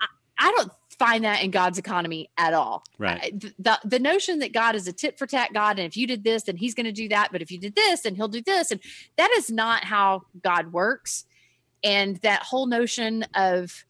I, 0.00 0.06
I 0.38 0.52
don't 0.52 0.70
find 0.98 1.24
that 1.24 1.42
in 1.42 1.50
God's 1.50 1.78
economy 1.78 2.30
at 2.36 2.52
all. 2.52 2.84
Right. 2.98 3.20
I- 3.22 3.50
the 3.58 3.80
the 3.84 3.98
notion 3.98 4.40
that 4.40 4.52
God 4.52 4.74
is 4.74 4.86
a 4.86 4.92
tit 4.92 5.18
for 5.18 5.26
tat 5.26 5.54
God, 5.54 5.78
and 5.78 5.86
if 5.86 5.96
you 5.96 6.06
did 6.06 6.22
this, 6.24 6.44
then 6.44 6.56
He's 6.56 6.74
going 6.74 6.86
to 6.86 6.92
do 6.92 7.08
that. 7.08 7.32
But 7.32 7.42
if 7.42 7.50
you 7.50 7.58
did 7.58 7.74
this, 7.74 8.02
then 8.02 8.14
He'll 8.14 8.28
do 8.28 8.42
this, 8.42 8.70
and 8.70 8.80
that 9.16 9.30
is 9.32 9.50
not 9.50 9.82
how 9.82 10.22
God 10.44 10.72
works. 10.72 11.24
And 11.82 12.16
that 12.18 12.42
whole 12.42 12.66
notion 12.66 13.24
of 13.34 13.84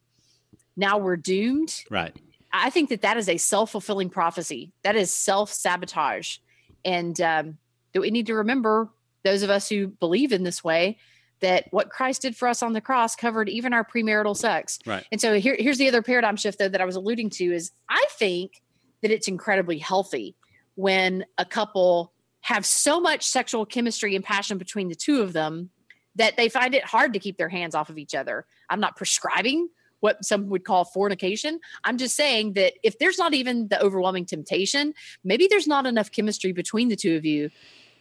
now 0.77 0.99
we're 0.99 1.17
doomed. 1.17 1.85
Right. 1.91 2.15
I 2.53 2.71
think 2.71 2.91
that 2.91 3.03
that 3.03 3.17
is 3.17 3.29
a 3.29 3.37
self 3.39 3.73
fulfilling 3.73 4.09
prophecy. 4.11 4.73
That 4.85 4.95
is 4.95 5.13
self 5.13 5.53
sabotage, 5.53 6.39
and 6.87 7.21
um, 7.21 7.59
that 7.93 8.01
we 8.01 8.11
need 8.11 8.27
to 8.27 8.35
remember 8.35 8.89
those 9.25 9.43
of 9.43 9.51
us 9.51 9.69
who 9.69 9.89
believe 9.89 10.33
in 10.33 10.45
this 10.45 10.65
way 10.65 10.97
that 11.41 11.67
what 11.71 11.91
Christ 11.91 12.23
did 12.23 12.35
for 12.35 12.49
us 12.49 12.63
on 12.63 12.73
the 12.73 12.81
cross 12.81 13.15
covered 13.15 13.49
even 13.49 13.75
our 13.75 13.85
premarital 13.85 14.37
sex. 14.37 14.79
Right. 14.87 15.05
And 15.13 15.21
so 15.21 15.39
here, 15.39 15.57
here's 15.59 15.77
the 15.77 15.89
other 15.89 16.01
paradigm 16.01 16.37
shift 16.37 16.59
though 16.59 16.69
that 16.69 16.81
I 16.81 16.87
was 16.87 16.97
alluding 16.97 17.31
to 17.31 17.45
is 17.45 17.73
I 17.91 18.03
think 18.11 18.63
that 19.03 19.11
it's 19.11 19.29
incredibly 19.29 19.79
healthy 19.79 20.37
when 20.77 21.27
a 21.37 21.45
couple 21.45 22.15
have 22.41 22.65
so 22.65 23.01
much 23.01 23.27
sexual 23.27 23.67
chemistry 23.67 24.15
and 24.15 24.25
passion 24.25 24.57
between 24.57 24.89
the 24.89 24.95
two 24.95 25.21
of 25.21 25.33
them 25.33 25.71
that 26.15 26.37
they 26.37 26.49
find 26.49 26.75
it 26.75 26.85
hard 26.85 27.13
to 27.13 27.19
keep 27.19 27.37
their 27.37 27.49
hands 27.49 27.75
off 27.75 27.91
of 27.91 27.99
each 27.99 28.15
other. 28.15 28.47
I'm 28.71 28.81
not 28.81 28.97
prescribing 28.97 29.69
what 30.01 30.25
some 30.25 30.49
would 30.49 30.65
call 30.65 30.85
fornication. 30.85 31.59
I'm 31.85 31.99
just 31.99 32.17
saying 32.17 32.55
that 32.55 32.75
if 32.83 32.99
there's 32.99 33.19
not 33.19 33.35
even 33.35 33.69
the 33.69 33.81
overwhelming 33.83 34.27
temptation, 34.27 34.95
maybe 35.25 35.47
there's 35.49 35.67
not 35.67 35.87
enough 35.87 36.11
chemistry 36.11 36.53
between 36.53 36.89
the 36.89 36.97
two 36.97 37.17
of 37.17 37.25
you 37.25 37.51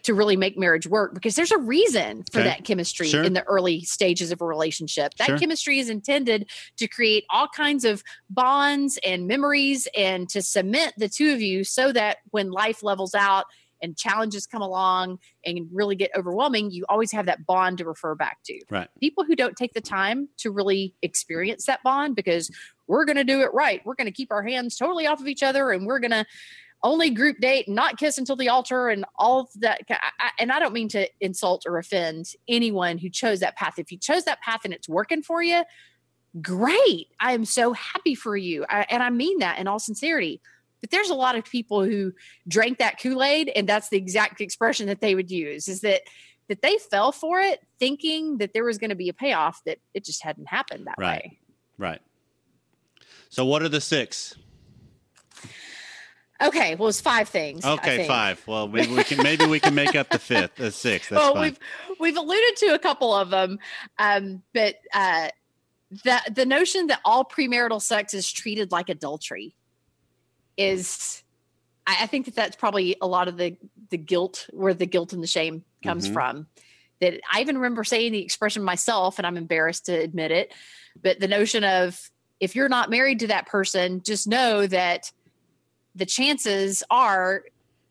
to 0.04 0.14
really 0.14 0.38
make 0.38 0.56
marriage 0.56 0.86
work 0.86 1.16
because 1.16 1.34
there's 1.34 1.52
a 1.52 1.58
reason 1.58 2.24
for 2.32 2.42
Okay. 2.42 2.50
that 2.50 2.64
chemistry 2.64 3.08
Sure. 3.08 3.24
in 3.24 3.34
the 3.34 3.44
early 3.46 3.82
stages 3.82 4.32
of 4.32 4.40
a 4.40 4.46
relationship. 4.46 5.14
That 5.18 5.30
Sure. 5.30 5.40
chemistry 5.40 5.80
is 5.80 5.90
intended 5.90 6.48
to 6.78 6.88
create 6.88 7.24
all 7.32 7.48
kinds 7.48 7.84
of 7.84 8.04
bonds 8.30 9.00
and 9.04 9.26
memories 9.26 9.88
and 9.98 10.30
to 10.30 10.44
cement 10.44 10.94
the 10.98 11.10
two 11.10 11.34
of 11.34 11.42
you 11.42 11.64
so 11.64 11.92
that 11.92 12.18
when 12.30 12.52
life 12.52 12.84
levels 12.84 13.16
out 13.16 13.46
and 13.86 13.96
challenges 13.96 14.46
come 14.48 14.62
along 14.62 15.20
and 15.46 15.70
really 15.72 15.96
get 15.96 16.12
overwhelming, 16.18 16.72
you 16.72 16.84
always 16.90 17.12
have 17.12 17.28
that 17.28 17.46
bond 17.46 17.78
to 17.78 17.86
refer 17.86 18.16
back 18.16 18.40
to. 18.46 18.60
Right. 18.70 18.90
People 19.00 19.24
who 19.24 19.36
don't 19.36 19.56
take 19.56 19.74
the 19.74 19.82
time 19.82 20.28
to 20.40 20.52
really 20.52 20.96
experience 21.04 21.68
that 21.68 21.84
bond 21.84 22.16
because 22.16 22.52
we're 22.88 23.06
going 23.06 23.16
to 23.18 23.24
do 23.24 23.42
it 23.42 23.54
right. 23.54 23.82
We're 23.86 23.96
going 23.96 24.08
to 24.08 24.12
keep 24.14 24.32
our 24.32 24.44
hands 24.44 24.76
totally 24.76 25.08
off 25.08 25.22
of 25.22 25.28
each 25.28 25.44
other 25.44 25.72
and 25.72 25.86
we're 25.86 26.00
going 26.00 26.12
to 26.12 26.26
only 26.84 27.10
group 27.10 27.38
date 27.40 27.68
and 27.68 27.76
not 27.76 27.98
kiss 27.98 28.18
until 28.18 28.36
the 28.36 28.50
altar 28.50 28.90
and 28.90 29.06
all 29.18 29.42
of 29.42 29.48
that. 29.56 29.82
I- 29.90 30.32
and 30.40 30.52
I 30.52 30.60
don't 30.60 30.74
mean 30.74 30.90
to 30.90 31.08
insult 31.22 31.64
or 31.66 31.78
offend 31.78 32.26
anyone 32.48 32.98
who 32.98 33.10
chose 33.10 33.40
that 33.40 33.56
path. 33.56 33.76
If 33.78 33.92
you 33.92 33.98
chose 33.98 34.26
that 34.26 34.42
path 34.42 34.62
and 34.66 34.74
it's 34.74 34.90
working 34.90 35.22
for 35.24 35.42
you, 35.42 35.64
great. 36.42 37.08
I 37.20 37.34
am 37.34 37.46
so 37.46 37.74
happy 37.74 38.16
for 38.16 38.36
you. 38.36 38.66
I, 38.70 38.86
and 38.90 39.02
I 39.02 39.10
mean 39.10 39.40
that 39.40 39.58
in 39.60 39.68
all 39.68 39.80
sincerity. 39.80 40.42
But 40.86 40.92
there's 40.92 41.10
a 41.10 41.16
lot 41.16 41.36
of 41.36 41.44
people 41.46 41.84
who 41.84 42.14
drank 42.48 42.78
that 42.78 43.02
Kool-Aid 43.02 43.52
and 43.56 43.68
that's 43.68 43.90
the 43.90 43.98
exact 43.98 44.40
expression 44.40 44.86
that 44.86 45.02
they 45.02 45.16
would 45.16 45.32
use 45.32 45.68
is 45.68 45.82
that 45.82 46.02
that 46.48 46.62
they 46.62 46.78
fell 46.78 47.12
for 47.12 47.40
it 47.40 47.60
thinking 47.80 48.38
that 48.38 48.54
there 48.54 48.64
was 48.64 48.78
going 48.78 48.92
to 48.92 48.96
be 48.96 49.10
a 49.10 49.14
payoff 49.16 49.60
that 49.66 49.80
it 49.96 50.06
just 50.06 50.24
hadn't 50.24 50.48
happened 50.48 50.86
that 50.86 50.94
Right. 51.00 51.24
way. 51.24 51.40
Right. 51.80 52.02
So 53.30 53.46
what 53.46 53.64
are 53.64 53.68
the 53.68 53.82
six? 53.82 54.36
Okay, 56.40 56.76
well 56.76 56.90
it's 56.90 57.02
five 57.02 57.30
things. 57.30 57.66
I 57.66 57.74
Okay, 57.74 58.08
five. 58.08 58.48
Well, 58.48 58.68
maybe 58.68 58.94
we 58.94 59.04
can 59.04 59.24
maybe 59.24 59.48
we 59.48 59.60
can 59.60 59.74
make 59.74 59.96
up 59.96 60.12
the 60.12 60.20
fifth, 60.20 60.58
the 60.58 60.72
sixth. 60.72 61.10
That's 61.10 61.20
well, 61.20 61.34
fine. 61.34 61.42
we've 61.42 61.60
we've 62.00 62.18
alluded 62.18 62.58
to 62.58 62.76
a 62.76 62.80
couple 62.80 63.12
of 63.12 63.32
them, 63.32 63.58
um, 63.98 64.44
but 64.54 64.76
uh, 64.94 65.30
the 66.04 66.22
the 66.36 66.46
notion 66.46 66.86
that 66.88 67.00
all 67.04 67.26
premarital 67.26 67.82
sex 67.82 68.14
is 68.14 68.32
treated 68.32 68.72
like 68.72 68.90
adultery 68.90 69.56
is, 70.58 71.24
I, 71.88 71.98
I 72.02 72.06
think 72.08 72.26
that 72.26 72.36
that's 72.36 72.56
probably 72.56 72.96
a 73.02 73.08
lot 73.08 73.28
of 73.28 73.38
the 73.38 73.58
the 73.90 73.98
guilt 73.98 74.48
where 74.52 74.74
the 74.74 74.88
guilt 74.88 75.14
and 75.14 75.22
the 75.22 75.28
shame 75.28 75.64
comes 75.84 76.10
Mhm. 76.10 76.14
from. 76.14 76.48
That 77.02 77.20
I 77.32 77.42
even 77.42 77.58
remember 77.58 77.84
saying 77.84 78.14
the 78.14 78.24
expression 78.24 78.64
myself, 78.64 79.20
and 79.20 79.28
I'm 79.28 79.38
embarrassed 79.38 79.86
to 79.88 79.94
admit 79.94 80.32
it, 80.32 80.54
but 81.02 81.20
the 81.20 81.28
notion 81.28 81.64
of 81.64 82.10
if 82.40 82.56
you're 82.56 82.70
not 82.70 82.90
married 82.90 83.20
to 83.20 83.28
that 83.28 83.48
person, 83.48 84.02
just 84.04 84.28
know 84.28 84.66
that 84.68 85.12
the 85.94 86.06
chances 86.06 86.84
are 86.90 87.44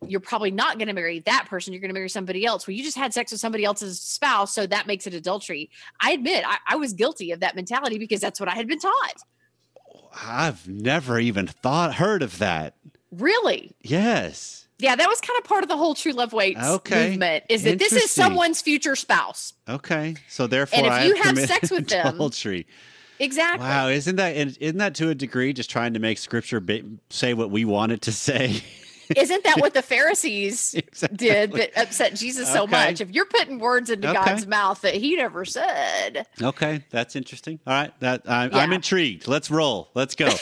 you're 0.07 0.21
probably 0.21 0.51
not 0.51 0.77
going 0.77 0.89
to 0.89 0.93
marry 0.93 1.21
that 1.21 1.47
person. 1.49 1.73
You're 1.73 1.81
going 1.81 1.89
to 1.89 1.95
marry 1.95 2.11
somebody 2.11 2.45
else. 2.45 2.67
Well, 2.67 2.75
you 2.75 2.83
just 2.83 2.97
had 2.99 3.15
sex 3.15 3.33
with 3.33 3.41
somebody 3.41 3.65
else's 3.65 4.01
spouse, 4.01 4.55
so 4.55 4.67
that 4.67 4.87
makes 4.87 5.07
it 5.07 5.15
adultery. 5.15 5.71
I 6.01 6.13
admit 6.13 6.45
I, 6.47 6.59
I 6.69 6.77
was 6.77 6.93
guilty 6.93 7.31
of 7.31 7.41
that 7.41 7.57
mentality 7.57 7.97
because 7.99 8.21
that's 8.21 8.39
what 8.39 8.49
I 8.49 8.55
had 8.55 8.67
been 8.67 8.81
taught. 8.81 9.15
I've 10.23 10.69
never 10.69 11.19
even 11.19 11.47
thought 11.47 11.95
heard 11.95 12.23
of 12.23 12.39
that. 12.39 12.75
Really? 13.11 13.75
Yes. 13.83 14.67
Yeah, 14.79 14.97
that 14.97 15.09
was 15.09 15.21
kind 15.21 15.39
of 15.39 15.45
part 15.45 15.63
of 15.63 15.69
the 15.69 15.77
whole 15.77 15.95
true 15.95 16.13
love 16.13 16.33
waits 16.33 16.61
Okay. 16.65 17.11
movement. 17.11 17.45
Is 17.49 17.63
that 17.63 17.79
this 17.79 17.93
is 17.93 18.11
someone's 18.11 18.61
future 18.61 18.97
spouse? 18.97 19.53
Okay. 19.69 20.17
So 20.29 20.47
therefore, 20.47 20.79
And 20.79 20.87
if 20.87 20.93
I 20.93 21.05
you 21.07 21.15
have 21.17 21.27
committed 21.27 21.49
sex 21.49 21.71
with 21.71 21.89
them- 21.89 22.15
adultery. 22.15 22.67
Exactly. 23.21 23.65
Wow, 23.65 23.87
isn't 23.89 24.17
that 24.17 24.35
isn't 24.35 24.79
that 24.79 24.97
to 24.97 25.09
a 25.11 25.15
degree 25.15 25.53
just 25.53 25.71
trying 25.71 25.95
to 25.95 26.01
make 26.01 26.19
Scripture 26.19 26.61
say 27.11 27.33
what 27.33 27.49
we 27.51 27.65
want 27.65 27.93
it 27.93 28.03
to 28.03 28.13
say? 28.13 28.61
Isn't 29.17 29.45
that 29.45 29.59
what 29.61 29.75
the 29.75 29.83
Pharisees 29.95 30.75
Exactly. 30.79 31.17
did 31.17 31.53
that 31.53 31.77
upset 31.77 32.15
Jesus 32.15 32.53
so 32.53 32.67
much? 32.67 33.01
If 33.01 33.11
you're 33.11 33.27
putting 33.27 33.59
words 33.59 33.91
into 33.91 34.09
Okay. 34.11 34.25
God's 34.25 34.47
mouth 34.47 34.81
that 34.83 34.95
He 34.95 35.17
never 35.17 35.45
said, 35.45 36.27
Okay, 36.41 36.85
that's 36.91 37.17
interesting. 37.17 37.59
All 37.67 37.75
right, 37.75 37.99
that 38.01 38.23
I'm, 38.27 38.55
I'm 38.55 38.73
intrigued. 38.73 39.29
Let's 39.29 39.51
roll. 39.51 39.91
Let's 39.95 40.15
go. 40.15 40.29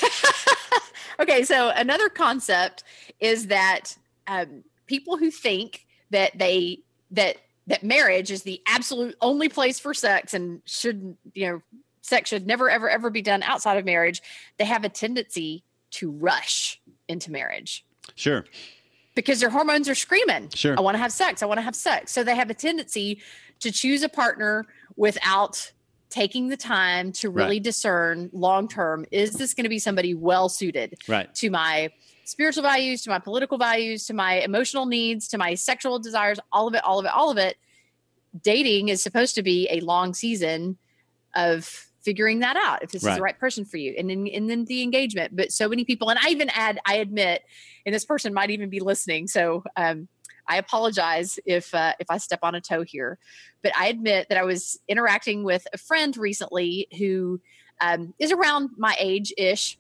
Okay, 1.21 1.45
so 1.45 1.69
another 1.69 2.09
concept 2.09 2.83
is 3.21 3.47
that 3.49 3.97
um, 4.27 4.65
people 4.87 5.19
who 5.19 5.31
think 5.31 5.87
that 6.11 6.37
they 6.37 6.81
that 7.13 7.37
that 7.69 7.85
marriage 7.85 8.31
is 8.31 8.43
the 8.43 8.61
absolute 8.67 9.15
only 9.21 9.49
place 9.49 9.79
for 9.79 9.95
sex 9.95 10.35
and 10.35 10.63
should 10.65 11.17
you 11.35 11.47
know 11.49 11.63
sex 12.01 12.31
should 12.31 12.47
never 12.47 12.69
ever 12.69 12.89
ever 12.91 13.09
be 13.11 13.23
done 13.23 13.43
outside 13.45 13.77
of 13.77 13.85
marriage. 13.85 14.21
They 14.59 14.65
have 14.65 14.85
a 14.85 14.89
tendency 14.89 15.63
to 15.93 16.11
rush 16.11 16.81
into 17.07 17.31
marriage 17.31 17.85
sure. 18.15 18.45
because 19.15 19.41
their 19.41 19.51
hormones 19.51 19.89
are 19.89 19.95
screaming. 19.95 20.49
Sure. 20.55 20.75
I 20.77 20.81
want 20.81 20.95
to 20.95 20.99
have 20.99 21.13
sex. 21.13 21.43
I 21.43 21.47
want 21.47 21.59
to 21.59 21.63
have 21.63 21.75
sex. 21.77 22.13
So 22.13 22.25
they 22.25 22.35
have 22.37 22.51
a 22.51 22.55
tendency 22.55 23.21
to 23.61 23.71
choose 23.71 24.03
a 24.03 24.09
partner 24.09 24.67
without 24.97 25.73
taking 26.11 26.49
the 26.49 26.57
time 26.57 27.11
to 27.13 27.31
really 27.31 27.59
discern 27.61 28.29
long 28.35 28.69
term 28.69 29.07
is 29.11 29.33
this 29.35 29.55
going 29.55 29.65
to 29.65 29.71
be 29.71 29.79
somebody 29.79 30.13
well 30.15 30.49
suited 30.51 30.95
Right. 31.09 31.35
to 31.37 31.49
my 31.49 31.91
spiritual 32.25 32.63
values, 32.63 33.03
to 33.03 33.11
my 33.11 33.19
political 33.19 33.57
values, 33.57 34.07
to 34.07 34.15
my 34.15 34.35
emotional 34.41 34.85
needs, 34.87 35.27
to 35.29 35.39
my 35.39 35.55
sexual 35.55 35.99
desires, 35.99 36.39
all 36.53 36.69
of 36.69 36.75
it, 36.75 36.85
all 36.85 36.99
of 36.99 37.05
it, 37.07 37.13
all 37.13 37.31
of 37.31 37.39
it. 37.39 37.57
Dating 38.43 38.89
is 38.89 39.03
supposed 39.03 39.35
to 39.37 39.43
be 39.43 39.69
a 39.71 39.81
long 39.81 40.15
season 40.15 40.77
of 41.35 41.87
figuring 42.03 42.41
that 42.41 42.57
out 42.57 42.83
if 42.83 42.91
this 42.91 43.05
is 43.05 43.15
the 43.15 43.23
right. 43.23 43.39
person 43.39 43.65
for 43.65 43.77
you. 43.77 43.95
And 43.97 44.11
then 44.11 44.27
and 44.27 44.51
then 44.51 44.65
the 44.65 44.83
engagement. 44.83 45.35
But 45.35 45.53
so 45.53 45.69
many 45.69 45.85
people 45.85 46.11
and 46.11 46.19
i 46.23 46.29
even 46.29 46.51
add 46.51 46.79
i 46.87 46.97
admit 46.97 47.43
and 47.87 47.95
this 47.95 48.05
person 48.05 48.35
might 48.35 48.51
even 48.51 48.69
be 48.69 48.81
listening. 48.81 49.29
So 49.29 49.65
um 49.77 50.09
i 50.49 50.57
apologize 50.57 51.39
if 51.47 51.75
uh, 51.75 51.95
if 52.01 52.11
i 52.11 52.19
step 52.19 52.41
on 52.43 52.55
a 52.55 52.61
toe 52.61 52.83
here. 52.83 53.19
But 53.63 53.73
i 53.79 53.87
admit 53.87 54.29
that 54.29 54.39
i 54.39 54.45
was 54.45 54.79
interacting 54.89 55.45
with 55.45 55.67
a 55.73 55.79
friend 55.79 56.17
recently 56.17 56.89
who 56.99 57.41
um, 57.81 58.15
is 58.19 58.31
around 58.31 58.71
my 58.77 58.97
age 59.01 59.33
ish 59.37 59.77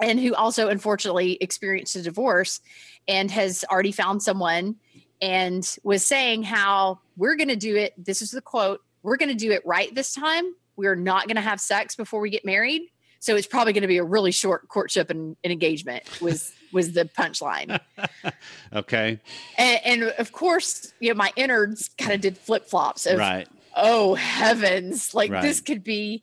and 0.00 0.18
who 0.18 0.34
also 0.34 0.68
unfortunately 0.68 1.36
experienced 1.40 1.96
a 1.96 2.02
divorce 2.02 2.60
and 3.06 3.30
has 3.30 3.64
already 3.70 3.92
found 3.92 4.22
someone 4.22 4.76
and 5.20 5.76
was 5.82 6.06
saying 6.06 6.42
how 6.42 7.00
we're 7.16 7.34
going 7.34 7.48
to 7.48 7.56
do 7.56 7.76
it. 7.76 7.92
This 8.02 8.22
is 8.22 8.30
the 8.30 8.40
quote. 8.40 8.80
We're 9.02 9.16
going 9.16 9.30
to 9.30 9.34
do 9.34 9.50
it 9.52 9.62
right 9.66 9.92
this 9.94 10.14
time 10.14 10.54
we're 10.78 10.94
not 10.94 11.26
going 11.26 11.36
to 11.36 11.42
have 11.42 11.60
sex 11.60 11.94
before 11.94 12.20
we 12.20 12.30
get 12.30 12.44
married 12.44 12.82
so 13.20 13.34
it's 13.34 13.48
probably 13.48 13.72
going 13.72 13.82
to 13.82 13.88
be 13.88 13.98
a 13.98 14.04
really 14.04 14.30
short 14.30 14.68
courtship 14.68 15.10
and, 15.10 15.36
and 15.44 15.52
engagement 15.52 16.04
was 16.22 16.52
was 16.72 16.92
the 16.92 17.04
punchline 17.04 17.78
Okay. 18.74 19.20
and, 19.58 19.80
and 19.84 20.02
of 20.18 20.32
course 20.32 20.92
you 21.00 21.08
know 21.10 21.14
my 21.14 21.32
innards 21.36 21.90
kind 21.98 22.12
of 22.12 22.20
did 22.20 22.38
flip-flops 22.38 23.06
of 23.06 23.18
Right. 23.18 23.48
oh 23.76 24.14
heavens 24.14 25.12
like 25.14 25.30
Right. 25.30 25.42
this 25.42 25.60
could 25.60 25.82
be 25.84 26.22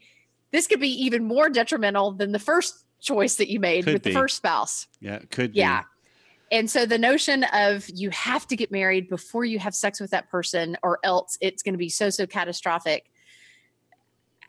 this 0.52 0.68
could 0.68 0.80
be 0.80 0.90
even 1.06 1.26
more 1.26 1.50
detrimental 1.50 2.12
than 2.12 2.32
the 2.32 2.40
first 2.40 2.86
choice 3.02 3.36
that 3.36 3.50
you 3.52 3.60
made 3.60 3.84
Could 3.84 3.94
with 3.94 4.04
be. 4.04 4.12
the 4.12 4.20
first 4.20 4.38
spouse 4.38 4.88
Yeah. 5.02 5.16
it 5.16 5.30
Could 5.32 5.52
be. 5.54 5.60
yeah 5.60 5.84
And 6.52 6.70
so 6.70 6.86
the 6.86 6.98
notion 7.00 7.44
of 7.52 7.90
you 7.90 8.10
have 8.12 8.48
to 8.48 8.56
get 8.56 8.72
married 8.72 9.10
before 9.10 9.44
you 9.46 9.60
have 9.60 9.76
sex 9.76 10.00
with 10.00 10.12
that 10.12 10.30
person 10.30 10.78
or 10.84 11.00
else 11.04 11.38
it's 11.42 11.62
going 11.64 11.74
to 11.74 11.78
be 11.80 11.90
so, 11.90 12.10
so 12.10 12.26
catastrophic. 12.28 13.10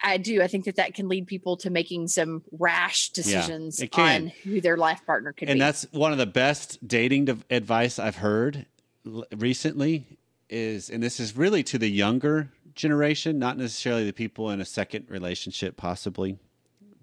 I 0.03 0.19
do. 0.19 0.43
I 0.43 0.47
think 0.47 0.65
that 0.67 0.76
that 0.76 0.95
can 0.95 1.09
lead 1.09 1.26
people 1.26 1.57
to 1.59 1.71
making 1.71 2.09
some 2.09 2.43
rash 2.53 3.11
decisions 3.11 3.83
can. 3.91 4.25
on 4.25 4.29
who 4.43 4.61
their 4.61 4.76
life 4.76 5.05
partner 5.07 5.33
could 5.33 5.49
and 5.49 5.59
be. 5.59 5.61
And 5.61 5.61
that's 5.61 5.87
one 5.93 6.12
of 6.12 6.19
the 6.19 6.26
best 6.26 6.87
dating 6.87 7.43
advice 7.50 7.99
I've 7.99 8.17
heard 8.17 8.67
l- 9.07 9.25
recently 9.37 10.07
is, 10.49 10.91
and 10.91 11.03
this 11.03 11.19
is 11.19 11.37
really 11.37 11.62
to 11.65 11.79
the 11.79 11.91
younger 11.91 12.50
generation, 12.75 13.38
not 13.38 13.57
necessarily 13.57 14.05
the 14.05 14.12
people 14.12 14.50
in 14.50 14.61
a 14.61 14.65
second 14.65 15.07
relationship, 15.09 15.76
possibly, 15.76 16.38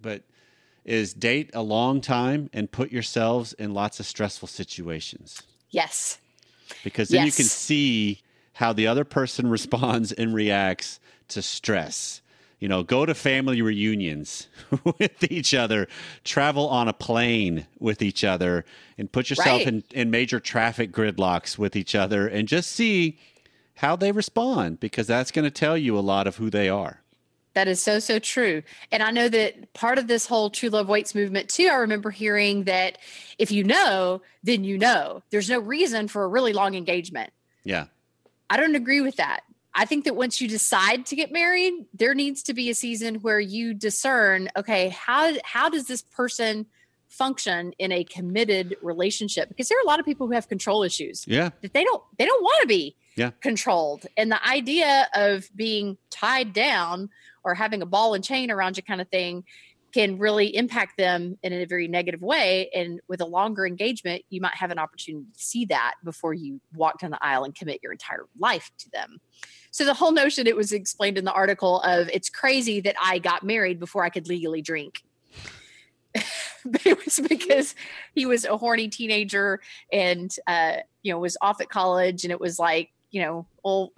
but 0.02 0.24
is 0.86 1.14
date 1.14 1.50
a 1.54 1.62
long 1.62 2.02
time 2.02 2.50
and 2.54 2.72
put 2.72 2.92
yourselves 2.92 3.54
in 3.54 3.74
lots 3.74 4.00
of 4.00 4.06
stressful 4.06 4.48
situations 4.48 5.42
yes. 5.72 6.20
because 6.84 7.10
then 7.10 7.26
you 7.26 7.32
can 7.32 7.46
see 7.46 8.22
how 8.54 8.74
the 8.74 8.88
other 8.88 9.04
person 9.04 9.50
responds 9.50 10.12
and 10.12 10.34
reacts 10.34 11.00
to 11.30 11.42
stress. 11.42 12.22
You 12.64 12.70
know, 12.70 12.82
go 12.82 13.06
to 13.06 13.14
family 13.14 13.62
reunions 13.62 14.48
with 14.98 15.30
each 15.30 15.54
other, 15.54 15.90
travel 16.24 16.70
on 16.70 16.88
a 16.88 16.94
plane 16.94 17.68
with 17.78 18.02
each 18.02 18.24
other, 18.24 18.64
and 18.98 19.12
put 19.12 19.30
yourself 19.30 19.66
Right. 19.66 19.68
in, 19.68 19.84
in 19.92 20.12
major 20.12 20.40
traffic 20.40 20.94
gridlocks 20.94 21.58
with 21.58 21.76
each 21.76 21.94
other 21.94 22.26
and 22.26 22.48
just 22.48 22.72
see 22.72 23.20
how 23.76 23.98
they 23.98 24.14
respond 24.14 24.80
because 24.80 25.08
that's 25.08 25.30
going 25.30 25.44
to 25.44 25.52
tell 25.52 25.78
you 25.78 25.98
a 25.98 26.00
lot 26.00 26.26
of 26.26 26.38
who 26.38 26.50
they 26.50 26.70
are. 26.70 27.02
That 27.54 27.68
is 27.68 27.82
so, 27.82 28.00
so 28.00 28.18
true. 28.18 28.64
And 28.94 29.04
I 29.04 29.12
know 29.12 29.28
that 29.28 29.74
part 29.74 29.98
of 29.98 30.08
this 30.08 30.26
whole 30.26 30.50
True 30.50 30.70
Love 30.70 30.88
Waits 30.88 31.14
movement, 31.14 31.50
too, 31.50 31.68
I 31.70 31.76
remember 31.76 32.12
hearing 32.12 32.64
that 32.64 32.98
if 33.38 33.52
you 33.52 33.66
know, 33.66 34.22
then 34.42 34.64
you 34.64 34.78
know. 34.78 35.22
There's 35.32 35.50
no 35.50 35.60
reason 35.60 36.08
for 36.08 36.24
a 36.24 36.30
really 36.30 36.54
long 36.54 36.76
engagement. 36.76 37.34
Yeah. 37.66 37.88
I 38.50 38.56
don't 38.56 38.76
agree 38.76 39.02
with 39.02 39.18
that. 39.18 39.42
I 39.76 39.86
think 39.86 40.06
that 40.06 40.16
once 40.16 40.40
you 40.40 40.48
decide 40.48 41.06
to 41.08 41.16
get 41.16 41.32
married, 41.32 41.74
there 41.94 42.14
needs 42.14 42.44
to 42.44 42.54
be 42.54 42.70
a 42.70 42.76
season 42.76 43.16
where 43.16 43.40
you 43.40 43.74
discern, 43.74 44.50
okay, 44.56 44.90
how 44.90 45.34
how 45.44 45.70
does 45.70 45.88
this 45.88 46.02
person 46.02 46.68
function 47.08 47.74
in 47.80 47.92
a 47.92 48.04
committed 48.04 48.76
relationship? 48.82 49.48
Because 49.50 49.70
there 49.70 49.78
are 49.78 49.84
a 49.84 49.88
lot 49.88 50.00
of 50.00 50.06
people 50.06 50.28
who 50.28 50.34
have 50.34 50.48
control 50.48 50.84
issues 50.84 51.26
Yeah. 51.28 51.50
that 51.62 51.74
they 51.74 51.84
don't 51.84 52.04
they 52.18 52.26
don't 52.26 52.44
want 52.44 52.62
to 52.62 52.68
be 52.68 52.96
Yeah. 53.16 53.32
controlled. 53.42 54.06
And 54.18 54.32
the 54.32 54.48
idea 54.48 55.08
of 55.16 55.50
being 55.56 55.98
tied 56.10 56.54
down 56.54 57.10
or 57.44 57.56
having 57.56 57.82
a 57.82 57.86
ball 57.86 58.14
and 58.14 58.24
chain 58.24 58.50
around 58.52 58.78
you 58.78 58.84
kind 58.84 59.02
of 59.02 59.10
thing 59.10 59.44
can 59.94 60.18
really 60.18 60.56
impact 60.56 60.98
them 60.98 61.38
in 61.44 61.54
a 61.54 61.66
very 61.66 61.88
negative 61.88 62.24
way. 62.24 62.68
And 62.74 63.00
with 63.08 63.22
a 63.22 63.26
longer 63.26 63.64
engagement, 63.68 64.24
you 64.32 64.42
might 64.42 64.56
have 64.56 64.72
an 64.72 64.80
opportunity 64.80 65.28
to 65.38 65.44
see 65.44 65.66
that 65.66 65.94
before 66.04 66.34
you 66.34 66.60
walk 66.74 67.00
down 67.00 67.12
the 67.12 67.24
aisle 67.24 67.44
and 67.44 67.54
commit 67.54 67.80
your 67.84 67.92
entire 67.92 68.26
life 68.40 68.72
to 68.80 68.90
them. 68.90 69.20
So 69.74 69.86
the 69.86 69.94
whole 69.96 70.12
notion 70.12 70.46
it 70.46 70.56
was 70.56 70.72
explained 70.72 71.18
in 71.18 71.26
the 71.26 71.34
article 71.34 71.82
of 71.82 72.08
it's 72.14 72.30
crazy 72.30 72.80
that 72.82 72.96
I 73.02 73.18
got 73.18 73.44
married 73.44 73.80
before 73.80 74.04
I 74.06 74.10
could 74.10 74.28
legally 74.30 74.62
drink. 74.62 75.02
but 76.66 76.86
it 76.86 77.04
was 77.04 77.20
because 77.28 77.74
he 78.14 78.28
was 78.28 78.46
a 78.46 78.56
horny 78.56 78.88
teenager 78.88 79.60
and 79.92 80.34
uh, 80.46 80.76
you 81.02 81.12
know 81.12 81.18
was 81.18 81.36
off 81.42 81.60
at 81.60 81.70
college 81.70 82.24
and 82.24 82.32
it 82.32 82.40
was 82.40 82.60
like 82.60 82.92
you 83.10 83.20
know 83.22 83.48
well 83.64 83.92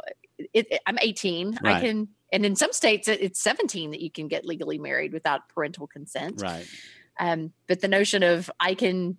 it, 0.53 0.67
it- 0.71 0.81
i'm 0.87 0.97
18 1.01 1.59
Right. 1.61 1.75
i 1.75 1.79
can 1.81 2.07
and 2.31 2.45
in 2.45 2.55
some 2.55 2.71
states 2.71 3.07
it- 3.09 3.21
it's 3.21 3.41
17 3.41 3.91
that 3.91 4.01
you 4.01 4.09
can 4.09 4.27
get 4.29 4.45
legally 4.45 4.79
married 4.79 5.11
without 5.13 5.47
parental 5.49 5.87
consent 5.87 6.41
Right. 6.41 6.65
um, 7.19 7.51
but 7.67 7.81
the 7.81 7.87
notion 7.89 8.23
of 8.23 8.49
i 8.61 8.73
can 8.75 9.17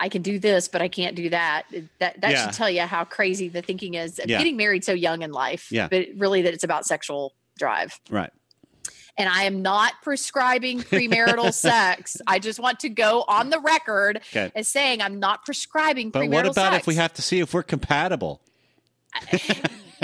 i 0.00 0.08
can 0.08 0.22
do 0.22 0.38
this 0.38 0.68
but 0.68 0.80
i 0.82 0.88
can't 0.88 1.14
do 1.16 1.28
that 1.30 1.64
that 1.98 2.20
that 2.20 2.30
Yeah. 2.30 2.44
should 2.44 2.54
tell 2.54 2.70
you 2.70 2.82
how 2.82 3.04
crazy 3.04 3.48
the 3.48 3.62
thinking 3.62 3.94
is 3.94 4.18
of 4.18 4.28
Yeah. 4.28 4.38
getting 4.38 4.56
married 4.56 4.84
so 4.84 4.92
young 4.92 5.22
in 5.22 5.32
life 5.32 5.70
Yeah. 5.70 5.88
but 5.88 6.06
really 6.16 6.42
that 6.42 6.54
it's 6.54 6.64
about 6.64 6.86
sexual 6.86 7.34
drive 7.58 7.98
Right. 8.10 8.30
and 9.16 9.28
I 9.28 9.42
am 9.44 9.62
not 9.62 9.94
prescribing 10.02 10.80
premarital 10.80 11.52
sex. 11.68 12.16
I 12.26 12.38
just 12.38 12.60
want 12.60 12.78
to 12.80 12.88
go 12.88 13.24
on 13.26 13.50
the 13.50 13.58
record 13.58 14.18
Okay. 14.30 14.52
as 14.54 14.68
saying 14.68 15.02
I'm 15.02 15.18
not 15.18 15.44
prescribing 15.44 16.10
But 16.10 16.28
what 16.28 16.46
about 16.46 16.72
sex. 16.72 16.82
if 16.82 16.86
we 16.86 16.94
have 16.94 17.12
to 17.14 17.22
see 17.22 17.40
if 17.40 17.52
we're 17.52 17.62
compatible? 17.64 18.40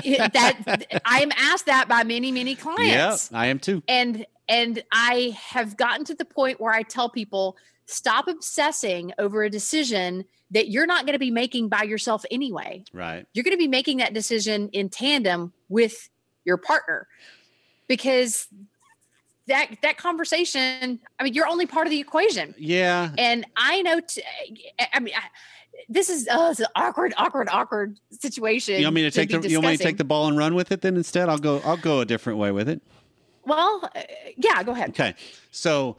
That 0.04 1.00
I 1.04 1.20
am 1.22 1.30
asked 1.36 1.66
that 1.66 1.86
by 1.88 2.02
many, 2.02 2.32
many 2.32 2.56
clients. 2.56 3.30
Yeah. 3.30 3.38
I 3.38 3.46
am 3.46 3.58
too. 3.60 3.82
And 3.86 4.26
and 4.48 4.82
I 4.92 5.36
have 5.40 5.76
gotten 5.76 6.04
to 6.06 6.14
the 6.14 6.24
point 6.24 6.60
where 6.60 6.72
I 6.72 6.82
tell 6.82 7.08
people 7.08 7.56
stop 7.86 8.28
obsessing 8.28 9.12
over 9.18 9.42
a 9.42 9.50
decision 9.50 10.24
that 10.50 10.68
you're 10.68 10.86
not 10.86 11.06
going 11.06 11.14
to 11.14 11.18
be 11.18 11.30
making 11.30 11.68
by 11.68 11.82
yourself 11.82 12.24
anyway. 12.30 12.84
Right. 12.92 13.26
You're 13.34 13.44
going 13.44 13.56
to 13.56 13.58
be 13.58 13.68
making 13.68 13.98
that 13.98 14.14
decision 14.14 14.68
in 14.70 14.88
tandem 14.88 15.52
with 15.68 16.08
your 16.44 16.56
partner 16.56 17.08
because 17.88 18.48
that 19.46 19.76
that 19.82 19.98
conversation, 19.98 21.00
I 21.18 21.24
mean, 21.24 21.34
you're 21.34 21.46
only 21.46 21.66
part 21.66 21.86
of 21.86 21.90
the 21.90 22.00
equation. 22.00 22.54
Yeah. 22.56 23.10
And 23.18 23.44
I 23.56 23.82
know, 23.82 24.00
t- 24.00 24.22
I 24.92 25.00
mean, 25.00 25.14
I, 25.14 25.22
this 25.88 26.08
is 26.08 26.28
uh, 26.28 26.48
it's 26.50 26.60
an 26.60 26.66
awkward, 26.76 27.12
awkward, 27.16 27.48
awkward 27.50 27.98
situation. 28.10 28.78
You 28.78 28.86
want 28.86 28.94
me 28.94 29.02
to 29.02 29.10
take 29.10 29.28
be 29.28 29.38
the 29.38 29.48
you 29.48 29.60
want 29.60 29.72
me 29.72 29.76
to 29.76 29.82
take 29.82 29.98
the 29.98 30.04
ball 30.04 30.28
and 30.28 30.38
run 30.38 30.54
with 30.54 30.72
it 30.72 30.80
then 30.80 30.96
instead? 30.96 31.28
I'll 31.28 31.38
go 31.38 31.60
I'll 31.64 31.76
go 31.76 32.00
a 32.00 32.04
different 32.04 32.38
way 32.38 32.52
with 32.52 32.68
it. 32.68 32.80
Well, 33.44 33.90
uh, 33.94 34.00
yeah, 34.36 34.62
go 34.62 34.72
ahead. 34.72 34.90
Okay. 34.90 35.14
So 35.50 35.96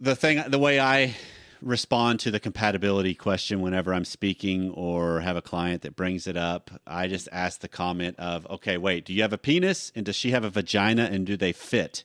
the 0.00 0.14
thing 0.16 0.42
the 0.48 0.58
way 0.58 0.80
I 0.80 1.16
respond 1.60 2.20
to 2.20 2.30
the 2.30 2.38
compatibility 2.38 3.14
question 3.14 3.60
whenever 3.60 3.92
I'm 3.92 4.04
speaking 4.04 4.70
or 4.70 5.20
have 5.20 5.36
a 5.36 5.42
client 5.42 5.82
that 5.82 5.96
brings 5.96 6.26
it 6.26 6.36
up, 6.36 6.70
I 6.86 7.08
just 7.08 7.28
ask 7.32 7.60
the 7.60 7.68
comment 7.68 8.16
of, 8.18 8.46
"Okay, 8.48 8.78
wait, 8.78 9.04
do 9.04 9.12
you 9.12 9.22
have 9.22 9.32
a 9.32 9.38
penis 9.38 9.90
and 9.94 10.06
does 10.06 10.16
she 10.16 10.30
have 10.30 10.44
a 10.44 10.50
vagina 10.50 11.04
and 11.10 11.26
do 11.26 11.36
they 11.36 11.52
fit?" 11.52 12.04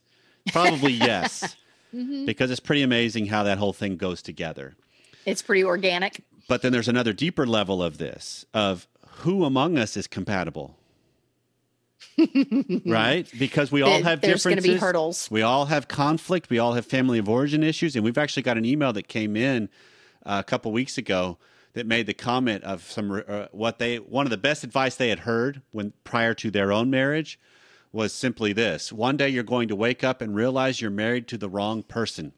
Probably 0.51 0.91
yes. 0.93 1.55
Mhm. 1.93 2.25
Because 2.25 2.49
it's 2.49 2.59
pretty 2.59 2.81
amazing 2.81 3.27
how 3.27 3.43
that 3.43 3.59
whole 3.59 3.73
thing 3.73 3.97
goes 3.97 4.21
together. 4.21 4.75
It's 5.25 5.41
pretty 5.43 5.63
organic. 5.63 6.21
But 6.47 6.61
then 6.63 6.71
there's 6.71 6.87
another 6.87 7.13
deeper 7.13 7.45
level 7.45 7.81
of 7.83 7.97
this 7.99 8.45
of 8.53 8.87
who 9.17 9.45
among 9.45 9.77
us 9.77 9.95
is 9.95 10.07
compatible. 10.07 10.75
Right? 12.85 13.27
Because 13.37 13.71
we 13.71 13.81
all 13.83 14.01
have 14.03 14.21
there's 14.21 14.43
going 14.43 14.57
to 14.57 14.61
be 14.61 14.75
hurdles. 14.75 15.29
We 15.31 15.41
all 15.41 15.65
have 15.65 15.87
conflict. 15.87 16.49
We 16.49 16.59
all 16.59 16.73
have 16.73 16.85
family 16.85 17.19
of 17.19 17.29
origin 17.29 17.63
issues. 17.63 17.95
And 17.95 18.03
we've 18.03 18.17
actually 18.17 18.43
got 18.43 18.57
an 18.57 18.65
email 18.65 18.93
that 18.93 19.07
came 19.07 19.35
in 19.35 19.69
uh, 20.25 20.37
a 20.39 20.43
couple 20.43 20.71
weeks 20.71 20.97
ago 20.97 21.37
that 21.73 21.87
made 21.87 22.05
the 22.05 22.13
comment 22.13 22.63
of 22.63 22.83
some 22.83 23.23
uh, 23.27 23.47
what 23.51 23.79
they 23.79 23.97
one 23.97 24.25
of 24.25 24.29
the 24.29 24.37
best 24.37 24.63
advice 24.63 24.95
they 24.95 25.09
had 25.09 25.19
heard 25.19 25.61
when 25.71 25.93
prior 26.03 26.33
to 26.35 26.51
their 26.51 26.71
own 26.71 26.89
marriage 26.89 27.39
was 27.91 28.13
simply 28.13 28.53
this: 28.53 28.91
one 28.93 29.17
day 29.17 29.29
you're 29.29 29.43
going 29.43 29.67
to 29.67 29.75
wake 29.75 30.03
up 30.03 30.21
and 30.21 30.35
realize 30.35 30.81
you're 30.81 30.91
married 30.91 31.27
to 31.27 31.37
the 31.37 31.49
wrong 31.49 31.83
person. 31.83 32.33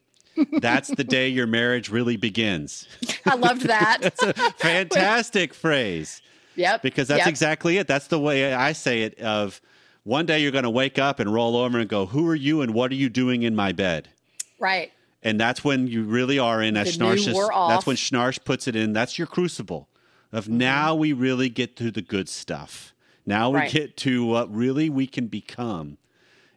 That's 0.60 0.88
the 0.88 1.04
day 1.04 1.28
your 1.28 1.46
marriage 1.46 1.90
really 1.90 2.16
begins. 2.16 2.86
I 3.26 3.36
loved 3.36 3.62
that. 3.62 3.98
It's 4.02 4.22
a 4.22 4.32
fantastic 4.34 5.54
phrase 5.54 6.20
yep. 6.56 6.82
because 6.82 7.08
that's 7.08 7.20
yep. 7.20 7.28
exactly 7.28 7.78
it. 7.78 7.86
That's 7.86 8.06
the 8.08 8.18
way 8.18 8.52
I 8.54 8.72
say 8.72 9.02
it. 9.02 9.18
Of 9.20 9.60
one 10.04 10.26
day 10.26 10.40
you're 10.40 10.52
going 10.52 10.64
to 10.64 10.70
wake 10.70 10.98
up 10.98 11.20
and 11.20 11.32
roll 11.32 11.56
over 11.56 11.78
and 11.78 11.88
go, 11.88 12.06
"Who 12.06 12.26
are 12.28 12.34
you 12.34 12.62
and 12.62 12.74
what 12.74 12.90
are 12.90 12.96
you 12.96 13.08
doing 13.08 13.42
in 13.42 13.54
my 13.54 13.72
bed?" 13.72 14.08
right. 14.58 14.92
And 15.22 15.40
that's 15.40 15.64
when 15.64 15.88
you 15.88 16.04
really 16.04 16.38
are 16.38 16.62
in 16.62 16.76
as 16.76 16.96
The 16.96 17.04
new 17.04 17.10
Schnarch. 17.16 17.28
is- 17.28 17.34
we're 17.34 17.52
off. 17.52 17.70
That's 17.70 17.86
when 17.86 17.96
Schnarch 17.96 18.44
puts 18.44 18.68
it 18.68 18.76
in. 18.76 18.92
That's 18.92 19.18
your 19.18 19.26
crucible 19.26 19.88
of 20.32 20.44
Mm-hmm. 20.44 20.58
now 20.58 20.94
we 20.94 21.12
really 21.12 21.48
get 21.48 21.74
to 21.76 21.90
the 21.90 22.02
good 22.02 22.28
stuff. 22.28 22.94
Now 23.24 23.50
we 23.50 23.58
Right. 23.60 23.72
get 23.72 23.96
to 23.98 24.24
what 24.24 24.54
really 24.54 24.88
we 24.88 25.08
can 25.08 25.26
become. 25.26 25.98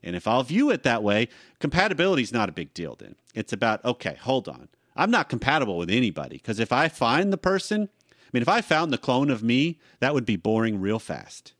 And 0.03 0.15
if 0.15 0.27
I'll 0.27 0.43
view 0.43 0.69
it 0.69 0.83
that 0.83 1.01
way, 1.01 1.29
compatibility 1.59 2.21
is 2.21 2.31
not 2.31 2.47
a 2.47 2.51
big 2.51 2.73
deal. 2.75 2.95
Then 2.95 3.15
it's 3.33 3.51
about 3.53 3.83
okay, 3.83 4.17
hold 4.21 4.47
on. 4.47 4.67
I'm 4.95 5.09
not 5.09 5.29
compatible 5.29 5.77
with 5.77 5.89
anybody 5.89 6.37
because 6.37 6.59
if 6.59 6.71
I 6.71 6.89
find 6.89 7.33
the 7.33 7.37
person, 7.37 7.89
I 8.29 8.31
mean, 8.33 8.41
if 8.43 8.49
I 8.49 8.61
found 8.61 8.93
the 8.93 8.97
clone 8.99 9.31
of 9.31 9.41
me, 9.41 9.79
that 10.01 10.13
would 10.13 10.25
be 10.25 10.35
boring 10.35 10.79
real 10.79 10.99
fast. 10.99 11.53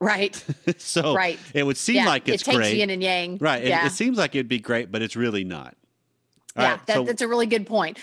Right. 0.00 0.40
so 0.78 1.12
Right. 1.14 1.38
it 1.54 1.64
would 1.64 1.76
seem 1.76 1.96
yeah. 1.96 2.06
like 2.06 2.28
it's 2.28 2.42
it 2.42 2.44
takes 2.46 2.56
great. 2.56 2.76
yin 2.76 2.90
and 2.90 3.02
yang. 3.02 3.38
right. 3.38 3.62
It, 3.64 3.68
Yeah. 3.68 3.86
it 3.86 3.90
seems 3.90 4.16
like 4.16 4.34
it'd 4.36 4.46
be 4.48 4.60
great, 4.60 4.92
but 4.92 5.02
it's 5.02 5.16
really 5.16 5.42
not. 5.42 5.74
All 6.56 6.62
yeah, 6.62 6.70
right, 6.72 6.86
that, 6.86 6.94
so- 6.94 7.04
that's 7.04 7.22
a 7.22 7.28
really 7.28 7.46
good 7.46 7.66
point. 7.66 7.98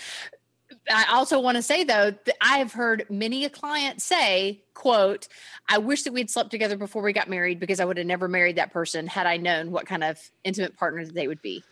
I 0.92 1.06
also 1.10 1.40
want 1.40 1.56
to 1.56 1.62
say 1.62 1.84
though 1.84 2.10
that 2.12 2.36
I 2.40 2.58
have 2.58 2.72
heard 2.72 3.06
many 3.10 3.44
a 3.44 3.50
client 3.50 4.00
say, 4.02 4.62
"quote 4.74 5.26
I 5.68 5.78
wish 5.78 6.04
that 6.04 6.12
we'd 6.12 6.30
slept 6.30 6.50
together 6.50 6.76
before 6.76 7.02
we 7.02 7.12
got 7.12 7.28
married 7.28 7.58
because 7.58 7.80
I 7.80 7.84
would 7.84 7.96
have 7.96 8.06
never 8.06 8.28
married 8.28 8.56
that 8.56 8.72
person 8.72 9.06
had 9.08 9.26
I 9.26 9.36
known 9.36 9.72
what 9.72 9.86
kind 9.86 10.04
of 10.04 10.18
intimate 10.44 10.76
partner 10.76 11.04
they 11.04 11.26
would 11.28 11.42
be." 11.42 11.64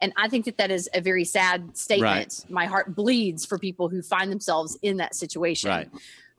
And 0.00 0.12
I 0.16 0.28
think 0.28 0.46
that 0.46 0.56
that 0.58 0.70
is 0.70 0.88
a 0.94 1.00
very 1.00 1.24
sad 1.24 1.76
statement. 1.76 2.46
My 2.48 2.66
heart 2.66 2.94
bleeds 2.94 3.44
for 3.44 3.58
people 3.58 3.88
who 3.88 4.02
find 4.02 4.30
themselves 4.30 4.78
in 4.82 4.96
that 4.98 5.14
situation. 5.14 5.70
Right. 5.70 5.88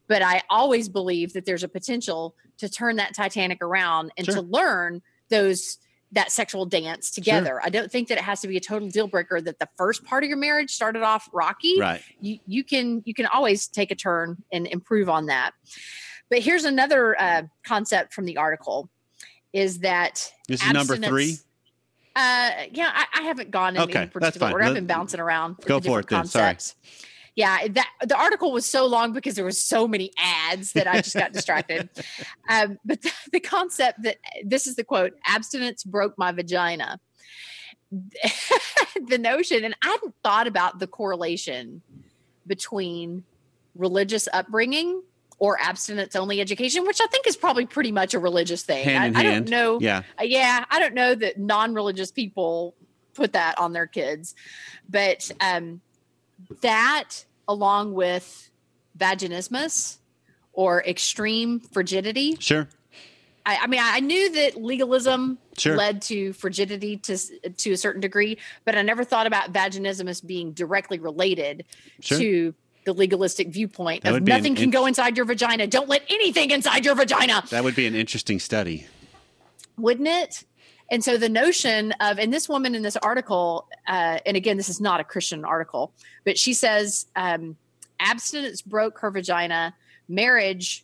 But 0.07 0.21
I 0.21 0.41
always 0.49 0.89
believe 0.89 1.33
that 1.33 1.45
there's 1.45 1.63
a 1.63 1.69
potential 1.69 2.35
to 2.57 2.67
turn 2.67 2.97
that 2.97 3.13
Titanic 3.15 3.61
around 3.61 4.11
and 4.17 4.25
Sure. 4.25 4.35
to 4.35 4.41
learn 4.41 5.01
those 5.29 5.77
that 6.13 6.31
sexual 6.31 6.65
dance 6.65 7.09
together. 7.09 7.51
Sure. 7.51 7.61
I 7.63 7.69
don't 7.69 7.89
think 7.89 8.09
that 8.09 8.17
it 8.17 8.23
has 8.23 8.41
to 8.41 8.47
be 8.47 8.57
a 8.57 8.59
total 8.59 8.89
deal 8.89 9.07
breaker 9.07 9.39
that 9.39 9.59
the 9.59 9.69
first 9.77 10.03
part 10.03 10.23
of 10.23 10.29
your 10.29 10.37
marriage 10.37 10.71
started 10.71 11.03
off 11.03 11.29
rocky. 11.31 11.79
Right. 11.79 12.01
You 12.19 12.39
you 12.45 12.63
can 12.63 13.01
you 13.05 13.13
can 13.13 13.27
always 13.27 13.67
take 13.67 13.91
a 13.91 13.95
turn 13.95 14.43
and 14.51 14.67
improve 14.67 15.07
on 15.07 15.27
that. 15.27 15.51
But 16.29 16.39
here's 16.39 16.65
another 16.65 17.19
uh, 17.19 17.43
concept 17.63 18.13
from 18.13 18.25
the 18.25 18.37
article: 18.37 18.89
is 19.53 19.79
that 19.79 20.31
this 20.47 20.61
is 20.61 20.71
number 20.73 20.97
three. 20.97 21.37
Uh, 22.15 22.51
yeah, 22.71 22.91
I, 22.93 23.05
I 23.19 23.21
haven't 23.23 23.51
gone 23.51 23.75
in 23.75 23.81
okay, 23.83 23.99
any 23.99 24.07
particular 24.09 24.51
order. 24.51 24.63
I've 24.65 24.73
been 24.73 24.85
bouncing 24.85 25.19
around. 25.19 25.57
Go 25.65 25.79
for 25.79 25.99
it 25.99 26.07
then. 26.07 26.19
Concepts. 26.19 26.75
Sorry 26.77 27.07
yeah 27.35 27.67
that 27.69 27.87
the 28.05 28.17
article 28.17 28.51
was 28.51 28.65
so 28.65 28.85
long 28.85 29.13
because 29.13 29.35
there 29.35 29.45
was 29.45 29.61
so 29.61 29.87
many 29.87 30.11
ads 30.17 30.73
that 30.73 30.87
i 30.87 30.97
just 30.97 31.15
got 31.15 31.31
distracted 31.31 31.89
um, 32.49 32.77
but 32.83 33.01
the, 33.01 33.11
the, 33.31 33.39
concept 33.39 34.01
that 34.03 34.17
this 34.43 34.67
is 34.67 34.75
the 34.75 34.83
quote 34.83 35.13
abstinence 35.25 35.83
broke 35.83 36.13
my 36.17 36.31
vagina 36.31 36.99
the 37.91 39.17
notion 39.17 39.63
and 39.63 39.75
i 39.83 39.87
hadn't 39.87 40.15
thought 40.23 40.47
about 40.47 40.79
the 40.79 40.87
correlation 40.87 41.81
between 42.47 43.23
religious 43.75 44.27
upbringing 44.33 45.01
or 45.41 45.59
abstinence 45.59 46.15
only 46.15 46.39
education, 46.39 46.85
which 46.85 47.01
I 47.01 47.07
think 47.07 47.25
is 47.25 47.35
probably 47.35 47.65
pretty 47.65 47.91
much 47.91 48.13
a 48.13 48.19
religious 48.19 48.61
thing. 48.61 48.83
Hand 48.83 49.17
I, 49.17 49.21
I 49.21 49.23
don't 49.23 49.49
know. 49.49 49.79
Yeah. 49.81 50.03
Uh, 50.19 50.23
yeah. 50.23 50.65
I 50.69 50.79
don't 50.79 50.93
know 50.93 51.15
that 51.15 51.39
non 51.39 51.73
religious 51.73 52.11
people 52.11 52.75
put 53.15 53.33
that 53.33 53.57
on 53.57 53.73
their 53.73 53.87
kids. 53.87 54.35
But 54.87 55.31
um, 55.41 55.81
that 56.61 57.25
along 57.47 57.95
with 57.95 58.51
vaginismus 58.95 59.97
or 60.53 60.83
extreme 60.83 61.59
frigidity. 61.59 62.37
Sure. 62.39 62.67
I, 63.43 63.61
I, 63.63 63.67
mean, 63.67 63.79
I 63.81 63.99
knew 63.99 64.31
that 64.33 64.61
legalism 64.61 65.39
sure. 65.57 65.75
led 65.75 66.03
to 66.03 66.33
frigidity 66.33 66.97
to 66.97 67.17
to 67.57 67.71
a 67.71 67.77
certain 67.77 67.99
degree, 67.99 68.37
but 68.63 68.75
I 68.75 68.83
never 68.83 69.03
thought 69.03 69.25
about 69.25 69.51
vaginismus 69.51 70.23
being 70.23 70.51
directly 70.51 70.99
related 70.99 71.65
sure. 71.99 72.19
to 72.19 72.53
the 72.85 72.93
legalistic 72.93 73.49
viewpoint 73.49 74.03
that 74.03 74.15
of 74.15 74.23
nothing 74.23 74.55
can 74.55 74.69
go 74.69 74.85
inside 74.85 75.17
your 75.17 75.25
vagina. 75.25 75.67
Don't 75.67 75.89
let 75.89 76.03
anything 76.09 76.51
inside 76.51 76.85
your 76.85 76.95
vagina. 76.95 77.43
That 77.49 77.63
would 77.63 77.75
be 77.75 77.87
an 77.87 77.95
interesting 77.95 78.39
study, 78.39 78.87
wouldn't 79.77 80.07
it? 80.07 80.43
And 80.89 81.01
so 81.01 81.17
the 81.17 81.29
notion 81.29 81.93
of, 82.01 82.19
and 82.19 82.33
this 82.33 82.49
woman 82.49 82.75
in 82.75 82.81
this 82.81 82.97
article, 82.97 83.67
uh, 83.87 84.19
and 84.25 84.35
again, 84.35 84.57
this 84.57 84.67
is 84.67 84.81
not 84.81 84.99
a 84.99 85.05
Christian 85.05 85.45
article, 85.45 85.93
but 86.25 86.37
she 86.37 86.53
says 86.53 87.05
um, 87.15 87.55
abstinence 87.99 88.61
broke 88.61 88.99
her 88.99 89.09
vagina. 89.09 89.73
Marriage, 90.09 90.83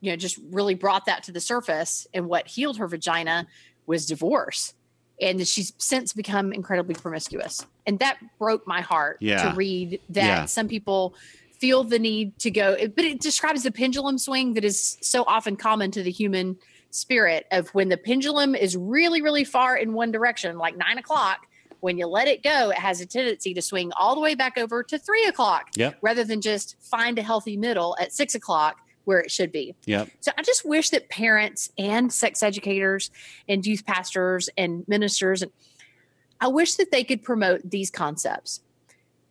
you 0.00 0.10
know, 0.10 0.16
just 0.16 0.40
really 0.50 0.74
brought 0.74 1.06
that 1.06 1.22
to 1.24 1.32
the 1.32 1.40
surface. 1.40 2.08
And 2.12 2.26
what 2.26 2.48
healed 2.48 2.78
her 2.78 2.88
vagina 2.88 3.46
was 3.86 4.06
divorce. 4.06 4.74
And 5.20 5.46
she's 5.46 5.72
since 5.78 6.12
become 6.12 6.52
incredibly 6.52 6.94
promiscuous. 6.94 7.66
And 7.86 7.98
that 8.00 8.18
broke 8.38 8.66
my 8.66 8.80
heart 8.80 9.18
yeah. 9.20 9.50
to 9.50 9.56
read 9.56 10.00
that 10.10 10.24
yeah. 10.24 10.44
some 10.46 10.68
people 10.68 11.14
feel 11.52 11.84
the 11.84 11.98
need 11.98 12.38
to 12.40 12.50
go, 12.50 12.76
but 12.94 13.04
it 13.04 13.20
describes 13.20 13.62
the 13.62 13.70
pendulum 13.70 14.18
swing 14.18 14.54
that 14.54 14.64
is 14.64 14.98
so 15.00 15.24
often 15.26 15.56
common 15.56 15.90
to 15.92 16.02
the 16.02 16.10
human 16.10 16.56
spirit 16.90 17.46
of 17.52 17.68
when 17.70 17.88
the 17.88 17.96
pendulum 17.96 18.54
is 18.54 18.76
really, 18.76 19.22
really 19.22 19.44
far 19.44 19.76
in 19.76 19.92
one 19.92 20.10
direction, 20.12 20.58
like 20.58 20.76
nine 20.76 20.98
o'clock, 20.98 21.46
when 21.80 21.98
you 21.98 22.06
let 22.06 22.28
it 22.28 22.42
go, 22.42 22.70
it 22.70 22.78
has 22.78 23.00
a 23.00 23.06
tendency 23.06 23.52
to 23.52 23.60
swing 23.60 23.92
all 23.98 24.14
the 24.14 24.20
way 24.20 24.34
back 24.34 24.56
over 24.56 24.82
to 24.82 24.98
three 24.98 25.26
o'clock 25.26 25.68
yep. 25.76 25.98
rather 26.00 26.24
than 26.24 26.40
just 26.40 26.76
find 26.80 27.18
a 27.18 27.22
healthy 27.22 27.56
middle 27.56 27.96
at 28.00 28.12
six 28.12 28.34
o'clock 28.34 28.78
where 29.04 29.20
it 29.20 29.30
should 29.30 29.52
be. 29.52 29.74
Yep. 29.86 30.08
So 30.20 30.32
I 30.36 30.42
just 30.42 30.64
wish 30.64 30.90
that 30.90 31.08
parents 31.08 31.70
and 31.78 32.12
sex 32.12 32.42
educators 32.42 33.10
and 33.48 33.64
youth 33.64 33.84
pastors 33.84 34.48
and 34.56 34.86
ministers 34.88 35.42
and 35.42 35.50
I 36.40 36.48
wish 36.48 36.74
that 36.74 36.90
they 36.90 37.04
could 37.04 37.22
promote 37.22 37.70
these 37.70 37.90
concepts. 37.90 38.60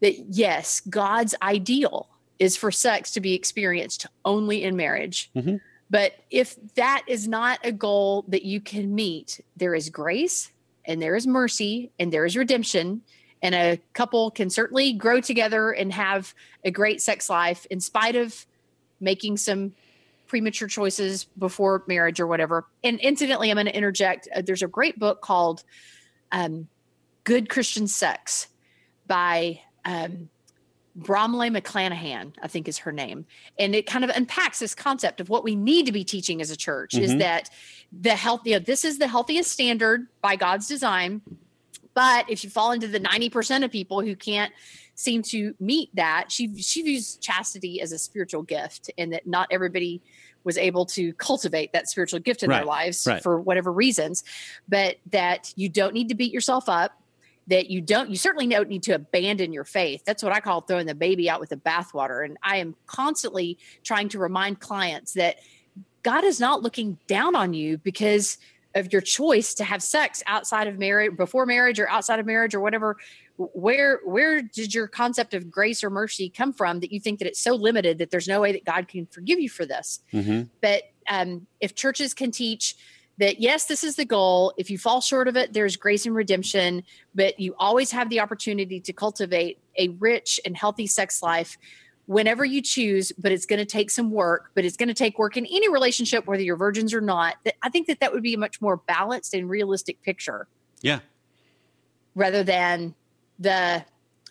That 0.02 0.18
yes, 0.30 0.82
God's 0.82 1.36
ideal 1.42 2.10
is 2.40 2.58
for 2.58 2.72
sex 2.72 3.12
to 3.12 3.22
be 3.22 3.34
experienced 3.34 4.08
only 4.26 4.64
in 4.64 4.76
marriage. 4.76 5.30
Mm-hmm. 5.36 5.58
But 5.90 6.14
if 6.32 6.56
that 6.76 7.04
is 7.08 7.28
not 7.28 7.60
a 7.64 7.72
goal 7.72 8.26
that 8.30 8.44
you 8.44 8.60
can 8.60 8.96
meet, 8.96 9.40
there 9.56 9.76
is 9.76 9.90
grace 9.90 10.52
and 10.86 11.02
there 11.02 11.16
is 11.16 11.28
mercy 11.28 11.92
and 12.00 12.12
there 12.12 12.26
is 12.26 12.36
redemption. 12.36 13.04
And 13.44 13.54
a 13.54 13.80
couple 13.94 14.32
can 14.32 14.50
certainly 14.50 14.94
grow 14.94 15.22
together 15.22 15.72
and 15.72 15.94
have 15.94 16.34
a 16.64 16.72
great 16.72 17.02
sex 17.02 17.30
life 17.30 17.68
in 17.70 17.80
spite 17.80 18.16
of 18.16 18.46
making 19.04 19.38
some 19.38 19.74
premature 20.28 20.68
choices 20.68 21.26
before 21.38 21.84
marriage 21.88 22.20
or 22.20 22.26
whatever. 22.26 22.66
And 22.84 23.00
incidentally, 23.00 23.52
I'm 23.52 23.56
going 23.56 23.68
to 23.68 23.76
interject. 23.76 24.28
Uh, 24.36 24.42
there's 24.42 24.64
a 24.64 24.68
great 24.68 24.98
book 24.98 25.22
called 25.22 25.64
um, 26.32 26.68
Good 27.24 27.50
Christian 27.50 27.88
Sex 27.88 28.48
by 29.06 29.62
um, 29.86 30.30
Bromleigh 30.96 31.50
McCleneghan, 31.50 32.34
I 32.42 32.48
think 32.48 32.68
is 32.68 32.80
her 32.80 32.92
name. 32.92 33.26
And 33.60 33.76
it 33.76 33.86
kind 33.86 34.04
of 34.04 34.12
unpacks 34.12 34.60
this 34.60 34.76
concept 34.76 35.20
of 35.20 35.30
what 35.30 35.44
we 35.44 35.56
need 35.56 35.86
to 35.86 35.92
be 35.92 36.04
teaching 36.04 36.42
as 36.42 36.52
a 36.52 36.58
church 36.58 36.94
mm-hmm. 36.94 37.04
is 37.04 37.18
that 37.18 37.50
the 37.92 38.16
health, 38.16 38.42
you 38.46 38.54
know, 38.54 38.60
this 38.60 38.86
is 38.86 39.00
the 39.00 39.08
healthiest 39.08 39.52
standard 39.52 40.08
by 40.22 40.36
God's 40.36 40.68
design. 40.68 41.22
But 41.94 42.30
if 42.30 42.44
you 42.44 42.50
fall 42.50 42.72
into 42.72 42.88
the 42.88 43.00
90% 43.00 43.64
of 43.64 43.72
people 43.72 44.02
who 44.02 44.16
can't 44.16 44.52
seem 44.96 45.22
to 45.24 45.56
meet 45.60 45.90
that, 45.96 46.32
she 46.32 46.54
she 46.62 46.82
views 46.82 47.18
chastity 47.18 47.82
as 47.82 47.92
a 47.92 47.98
spiritual 47.98 48.44
gift 48.44 48.92
and 48.98 49.14
that 49.14 49.26
not 49.28 49.48
everybody 49.52 50.02
was 50.44 50.58
able 50.58 50.86
to 50.86 51.14
cultivate 51.14 51.72
that 51.74 51.90
spiritual 51.90 52.20
gift 52.20 52.44
in 52.44 52.50
right. 52.50 52.58
their 52.58 52.66
lives 52.66 53.08
right. 53.08 53.24
for 53.24 53.40
whatever 53.40 53.72
reasons, 53.72 54.24
but 54.68 54.98
that 55.12 55.54
you 55.56 55.70
don't 55.70 55.94
need 55.94 56.10
to 56.10 56.16
beat 56.16 56.34
yourself 56.34 56.68
up 56.68 57.00
that 57.48 57.70
you 57.70 57.82
don't 57.82 58.10
you 58.10 58.16
certainly 58.16 58.48
don't 58.48 58.70
need 58.70 58.84
to 58.84 58.94
abandon 58.94 59.52
your 59.52 59.66
faith 59.66 60.02
that's 60.06 60.24
what 60.24 60.32
i 60.32 60.40
call 60.40 60.62
throwing 60.62 60.86
the 60.86 60.96
baby 60.96 61.30
out 61.30 61.40
with 61.40 61.50
the 61.50 61.58
bathwater 61.58 62.24
and 62.24 62.38
i 62.44 62.58
am 62.58 62.76
constantly 62.86 63.58
trying 63.84 64.08
to 64.08 64.18
remind 64.18 64.60
clients 64.60 65.14
that 65.14 65.38
god 66.04 66.24
is 66.24 66.40
not 66.40 66.62
looking 66.62 66.98
down 67.08 67.36
on 67.36 67.54
you 67.54 67.78
because 67.78 68.38
of 68.76 68.92
your 68.92 69.02
choice 69.02 69.54
to 69.54 69.64
have 69.64 69.84
sex 69.84 70.24
outside 70.26 70.68
of 70.68 70.80
marriage 70.80 71.16
before 71.16 71.46
marriage 71.46 71.80
or 71.80 71.90
outside 71.90 72.20
of 72.20 72.26
marriage 72.26 72.56
or 72.56 72.60
whatever 72.60 72.98
where 73.38 74.00
where 74.06 74.42
did 74.42 74.74
your 74.74 74.88
concept 74.88 75.34
of 75.34 75.50
grace 75.50 75.84
or 75.84 75.90
mercy 75.90 76.30
come 76.30 76.54
from 76.54 76.80
that 76.80 76.92
you 76.92 77.00
think 77.00 77.20
that 77.20 77.28
it's 77.28 77.40
so 77.40 77.56
limited 77.56 77.98
that 77.98 78.12
there's 78.12 78.28
no 78.28 78.40
way 78.40 78.52
that 78.52 78.64
god 78.64 78.88
can 78.88 79.06
forgive 79.08 79.40
you 79.40 79.50
for 79.50 79.66
this 79.66 80.02
mm-hmm. 80.14 80.44
but 80.62 80.84
um, 81.10 81.48
if 81.60 81.76
churches 81.76 82.14
can 82.14 82.32
teach 82.32 82.76
that 83.18 83.40
yes, 83.40 83.66
this 83.66 83.84
is 83.84 83.96
the 83.96 84.06
goal. 84.06 84.54
If 84.58 84.70
you 84.70 84.78
fall 84.78 85.02
short 85.02 85.28
of 85.28 85.38
it, 85.38 85.54
there's 85.54 85.76
grace 85.76 86.06
and 86.06 86.16
redemption, 86.16 86.84
but 87.14 87.40
you 87.40 87.56
always 87.60 87.92
have 87.92 88.10
the 88.10 88.20
opportunity 88.20 88.80
to 88.82 88.94
cultivate 88.94 89.60
a 89.78 89.90
rich 89.90 90.40
and 90.46 90.58
healthy 90.58 90.88
sex 90.88 91.22
life 91.22 91.58
whenever 92.06 92.44
you 92.44 92.62
choose, 92.62 93.12
but 93.18 93.32
it's 93.32 93.46
going 93.46 93.60
to 93.60 93.66
take 93.66 93.90
some 93.90 94.12
work, 94.12 94.52
but 94.56 94.66
it's 94.66 94.76
going 94.76 94.88
to 94.88 94.94
take 94.94 95.18
work 95.18 95.38
in 95.38 95.46
any 95.46 95.70
relationship, 95.70 96.28
whether 96.28 96.42
you're 96.42 96.58
virgins 96.58 96.94
or 96.94 97.02
not. 97.02 97.36
I 97.62 97.70
think 97.70 97.88
that 97.88 98.00
that 98.02 98.12
would 98.12 98.24
be 98.24 98.34
a 98.34 98.38
much 98.38 98.60
more 98.62 98.78
balanced 98.78 99.34
and 99.34 99.50
realistic 99.50 100.02
picture. 100.02 100.48
Yeah. 100.82 101.00
Rather 102.16 102.44
than 102.44 102.94
the 103.40 103.84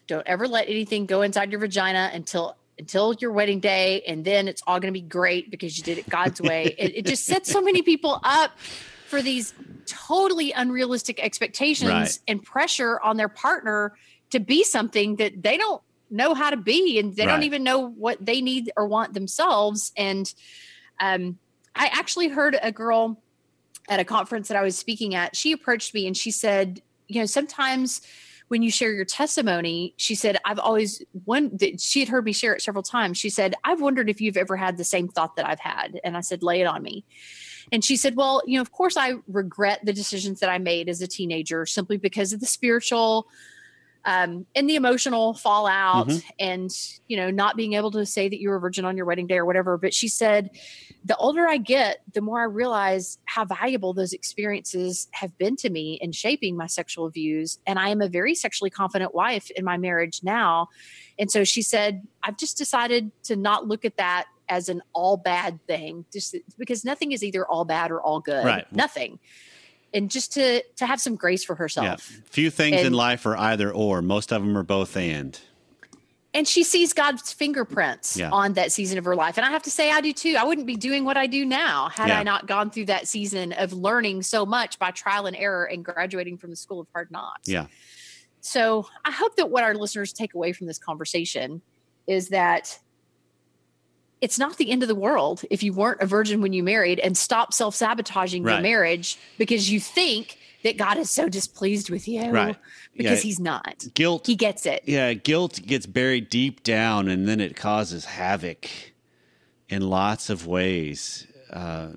don't 0.07 0.27
ever 0.27 0.49
let 0.49 0.69
anything 0.69 1.07
go 1.07 1.23
inside 1.23 1.51
your 1.51 1.61
vagina 1.61 2.11
until 2.13 2.57
until 2.79 3.15
your 3.15 3.33
wedding 3.33 3.61
day 3.61 4.03
and 4.07 4.25
then 4.25 4.49
it's 4.49 4.63
all 4.67 4.81
going 4.81 4.93
to 4.93 4.99
be 4.99 5.07
great 5.07 5.51
because 5.51 5.77
you 5.77 5.85
did 5.85 5.99
it 5.99 6.09
God's 6.09 6.41
way. 6.41 6.75
it, 6.79 6.97
it, 6.97 7.07
just 7.07 7.25
sets 7.25 7.51
so 7.51 7.61
many 7.61 7.83
people 7.83 8.19
up 8.25 8.59
for 9.07 9.23
these 9.23 9.53
totally 9.87 10.53
unrealistic 10.53 11.23
expectations 11.23 11.91
right. 11.91 12.19
and 12.27 12.43
pressure 12.43 12.99
on 13.01 13.17
their 13.17 13.29
partner 13.29 13.95
to 14.31 14.41
be 14.41 14.65
something 14.65 15.17
that 15.17 15.43
they 15.43 15.57
don't 15.57 15.83
know 16.11 16.35
how 16.35 16.51
to 16.51 16.57
be 16.57 16.99
and 16.99 17.15
they 17.15 17.27
right. 17.27 17.33
don't 17.33 17.43
even 17.43 17.63
know 17.63 17.79
what 17.79 18.25
they 18.25 18.41
need 18.41 18.73
or 18.77 18.87
want 18.87 19.15
themselves 19.15 19.93
and 19.97 20.35
um, 21.01 21.39
I 21.75 21.87
actually 21.87 22.29
heard 22.29 22.57
a 22.61 22.71
girl 22.71 23.21
at 23.89 23.99
a 23.99 24.05
conference 24.05 24.49
that 24.49 24.57
I 24.57 24.63
was 24.63 24.77
speaking 24.77 25.15
at 25.15 25.37
she 25.37 25.53
approached 25.53 25.95
me 25.95 26.07
and 26.07 26.17
she 26.17 26.31
said 26.31 26.83
you 27.09 27.21
know 27.21 27.27
sometimes 27.27 28.03
when 28.53 28.63
you 28.63 28.71
share 28.71 28.93
your 28.93 29.07
testimony, 29.07 29.95
she 29.97 30.15
said, 30.15 30.37
I've 30.45 30.59
always 30.59 31.03
one 31.25 31.57
she 31.79 32.01
had 32.01 32.09
heard 32.11 32.27
me 32.27 32.35
share 32.35 32.53
it 32.53 32.61
several 32.61 32.83
times. 32.83 33.17
She 33.17 33.31
said, 33.31 33.55
I've 33.65 33.81
wondered 33.81 34.11
if 34.11 34.21
you've 34.21 34.37
ever 34.37 34.59
had 34.59 34.77
the 34.77 34.85
same 34.85 35.09
thought 35.09 35.37
that 35.37 35.49
I've 35.49 35.59
had. 35.59 35.99
And 36.05 36.19
I 36.19 36.21
said, 36.21 36.43
lay 36.43 36.61
it 36.61 36.67
on 36.67 36.83
me. 36.83 37.07
And 37.73 37.83
she 37.83 37.97
said, 37.97 38.15
Well, 38.15 38.43
you 38.47 38.59
know, 38.59 38.61
of 38.61 38.71
course 38.71 38.99
I 38.99 39.15
regret 39.27 39.81
the 39.85 39.95
decisions 39.95 40.41
that 40.41 40.51
I 40.51 40.59
made 40.59 40.91
as 40.91 41.01
a 41.01 41.07
teenager 41.07 41.65
simply 41.65 41.97
because 41.97 42.35
of 42.35 42.41
the 42.41 42.47
spiritual 42.47 43.27
um, 44.05 44.47
and 44.55 44.69
the 44.69 44.75
emotional 44.77 45.35
fallout 45.35 46.09
Mhm. 46.09 46.23
and 46.39 46.71
you 47.09 47.17
know 47.17 47.31
not 47.31 47.57
being 47.57 47.75
able 47.75 47.91
to 47.93 48.05
say 48.05 48.29
that 48.29 48.41
you 48.41 48.49
were 48.49 48.57
a 48.57 48.61
virgin 48.61 48.85
on 48.85 48.97
your 48.97 49.07
wedding 49.07 49.27
day 49.27 49.37
or 49.39 49.45
whatever. 49.47 49.79
But 49.79 49.95
she 49.95 50.09
said 50.09 50.51
the 51.05 51.17
older 51.17 51.49
i 51.49 51.57
get 51.57 51.99
the 52.13 52.21
more 52.21 52.41
i 52.41 52.45
realize 52.45 53.19
how 53.25 53.45
valuable 53.45 53.93
those 53.93 54.13
experiences 54.13 55.09
have 55.13 55.37
been 55.37 55.57
to 55.57 55.69
me 55.71 55.99
in 56.01 56.13
shaping 56.13 56.57
my 56.57 56.67
sexual 56.67 57.09
views. 57.11 57.59
And 57.67 57.79
i 57.79 57.89
am 57.89 58.01
a 58.01 58.09
very 58.09 58.35
sexually 58.35 58.71
confident 58.71 59.15
wife 59.15 59.51
in 59.53 59.65
my 59.65 59.77
marriage 59.79 60.21
now. 60.23 60.69
And 61.19 61.31
so 61.31 61.45
she 61.45 61.63
said 61.63 62.07
i've 62.23 62.37
just 62.37 62.57
decided 62.59 63.11
to 63.25 63.37
not 63.37 63.67
look 63.69 63.85
at 63.85 63.97
that 63.97 64.27
as 64.49 64.69
an 64.69 64.83
all 64.93 65.17
bad 65.17 65.59
thing 65.67 66.05
just 66.13 66.37
because 66.59 66.85
nothing 66.85 67.13
is 67.13 67.23
either 67.25 67.47
all 67.47 67.65
bad 67.65 67.91
or 67.91 68.01
all 68.03 68.21
good. 68.21 68.45
Right. 68.45 68.71
nothing 68.73 69.19
and 69.95 70.11
just 70.11 70.33
to 70.35 70.63
to 70.77 70.87
have 70.87 71.01
some 71.01 71.17
grace 71.17 71.45
for 71.45 71.55
herself. 71.55 71.87
Yeah. 71.87 72.21
Few 72.27 72.51
things 72.51 72.81
in 72.83 72.93
life 72.93 73.27
are 73.27 73.37
either 73.37 73.71
or. 73.71 74.03
Most 74.03 74.33
of 74.33 74.43
them 74.43 74.57
are 74.57 74.63
both 74.63 74.97
and. 74.97 75.39
And 76.35 76.49
she 76.49 76.63
sees 76.65 76.95
God's 76.95 77.31
fingerprints 77.31 78.17
Yeah. 78.17 78.31
on 78.31 78.55
that 78.55 78.73
season 78.73 78.97
of 78.97 79.05
her 79.05 79.15
life. 79.15 79.37
And 79.37 79.45
I 79.45 79.51
have 79.51 79.65
to 79.65 79.71
say, 79.71 79.91
I 79.91 80.01
do 80.01 80.15
too. 80.15 80.37
I 80.39 80.45
wouldn't 80.45 80.67
be 80.67 80.77
doing 80.77 81.05
what 81.05 81.19
I 81.19 81.27
do 81.27 81.45
now 81.45 81.91
had 81.91 82.09
Yeah. 82.09 82.21
I 82.21 82.23
not 82.23 82.47
gone 82.47 82.71
through 82.71 82.87
that 82.87 83.07
season 83.07 83.53
of 83.53 83.75
learning 83.75 84.23
so 84.23 84.47
much 84.47 84.79
by 84.79 84.93
trial 84.93 85.27
and 85.27 85.37
error 85.37 85.65
and 85.67 85.85
graduating 85.85 86.39
from 86.39 86.49
the 86.49 86.57
School 86.57 86.81
of 86.81 86.87
Hard 86.95 87.11
Knocks. 87.11 87.49
Yeah. 87.49 87.67
So 88.41 88.89
I 89.05 89.11
hope 89.11 89.37
that 89.37 89.51
what 89.51 89.63
our 89.63 89.75
listeners 89.75 90.13
take 90.15 90.33
away 90.33 90.55
from 90.55 90.67
this 90.67 90.79
conversation 90.79 91.61
is 92.07 92.31
that 92.31 92.79
it's 94.23 94.39
not 94.39 94.57
the 94.57 94.71
end 94.71 94.83
of 94.83 94.89
the 94.89 94.95
world 94.95 95.43
if 95.51 95.63
you 95.63 95.73
weren't 95.75 96.01
a 96.01 96.07
virgin 96.07 96.41
when 96.41 96.53
you 96.55 96.63
married 96.63 96.99
and 97.01 97.17
stop 97.19 97.53
self 97.53 97.75
sabotaging 97.75 98.45
your 98.47 98.61
marriage 98.61 99.19
because 99.37 99.71
you 99.71 99.79
think 99.81 100.39
that 100.63 100.79
God 100.79 100.97
is 100.97 101.11
so 101.11 101.29
displeased 101.29 101.91
with 101.91 102.07
you. 102.07 102.31
Right. 102.31 102.57
Because 102.97 103.19
Yeah. 103.19 103.23
he's 103.29 103.41
not. 103.41 103.85
Guilt 103.95 104.27
He 104.29 104.37
gets 104.37 104.65
it. 104.65 104.85
yeah, 104.87 105.13
guilt 105.13 105.61
gets 105.67 105.87
buried 105.87 106.29
deep 106.31 106.63
down 106.63 107.09
and 107.09 107.29
then 107.29 107.41
it 107.41 107.57
causes 107.57 108.05
havoc 108.05 108.69
in 109.69 109.83
lots 109.91 110.31
of 110.31 110.47
ways 110.47 111.27
uh, 111.53 111.89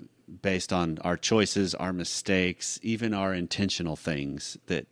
based 0.41 0.73
on 0.73 0.97
our 1.03 1.15
choices, 1.17 1.75
our 1.75 1.93
mistakes, 1.93 2.79
even 2.81 3.13
our 3.13 3.33
intentional 3.35 3.95
things 3.95 4.57
that 4.65 4.87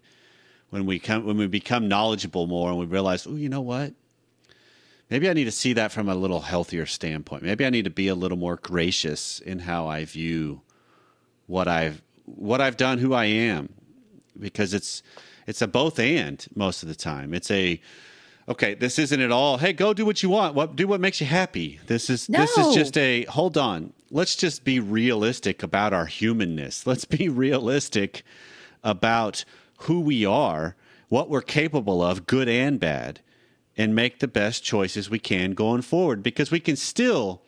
when 0.70 0.86
we 0.86 1.00
come 1.00 1.26
when 1.26 1.38
we 1.38 1.48
become 1.48 1.88
knowledgeable 1.88 2.46
more 2.48 2.70
and 2.70 2.78
we 2.80 2.86
realize, 2.86 3.26
oh, 3.26 3.36
you 3.36 3.50
know 3.50 3.62
what? 3.62 3.94
Maybe 5.14 5.30
I 5.30 5.34
need 5.34 5.44
to 5.44 5.52
see 5.52 5.74
that 5.74 5.92
from 5.92 6.10
a 6.10 6.16
little 6.16 6.40
healthier 6.40 6.88
standpoint. 6.88 7.44
Maybe 7.44 7.68
I 7.68 7.70
need 7.70 7.84
to 7.84 7.92
be 7.92 8.08
a 8.08 8.16
little 8.16 8.36
more 8.36 8.56
gracious 8.56 9.40
in 9.42 9.60
how 9.60 9.86
I 9.86 10.06
view 10.06 10.62
what 11.46 11.68
I've 11.68 12.02
what 12.26 12.62
I've 12.62 12.78
done, 12.78 12.98
who 12.98 13.14
I 13.14 13.26
am, 13.26 13.70
because 14.40 14.74
it's 14.74 15.04
it's 15.46 15.62
a 15.62 15.68
both 15.68 16.00
and 16.00 16.44
most 16.56 16.82
of 16.82 16.90
the 16.90 16.96
time. 16.96 17.32
It's 17.36 17.52
a 17.52 17.80
okay, 18.50 18.74
this 18.74 18.98
isn't 18.98 19.22
at 19.22 19.32
all. 19.32 19.60
Hey, 19.60 19.72
go 19.72 19.94
do 19.94 20.04
what 20.04 20.24
you 20.24 20.32
want. 20.32 20.56
What 20.56 20.76
do 20.76 20.88
what 20.88 21.00
makes 21.00 21.22
you 21.22 21.28
happy. 21.28 21.80
This 21.86 22.10
is 22.10 22.26
this 22.26 22.58
is 22.58 22.74
just 22.74 22.98
a 22.98 23.26
hold 23.26 23.56
on. 23.56 23.94
Let's 24.10 24.36
just 24.36 24.64
be 24.64 24.80
realistic 24.80 25.62
about 25.62 25.94
our 25.94 26.08
humanness. 26.08 26.88
Let's 26.88 27.06
be 27.06 27.30
realistic 27.30 28.24
about 28.84 29.46
who 29.82 30.02
we 30.02 30.26
are, 30.26 30.76
what 31.10 31.30
we're 31.30 31.44
capable 31.44 32.02
of, 32.02 32.26
good 32.26 32.50
and 32.50 32.80
bad, 32.80 33.20
and 33.78 33.96
make 33.96 34.20
the 34.20 34.28
best 34.28 34.64
choices 34.64 35.10
we 35.10 35.20
can 35.20 35.52
going 35.52 35.82
forward 35.82 36.22
because 36.22 36.52
we 36.52 36.60
can 36.60 36.76
still 36.76 37.42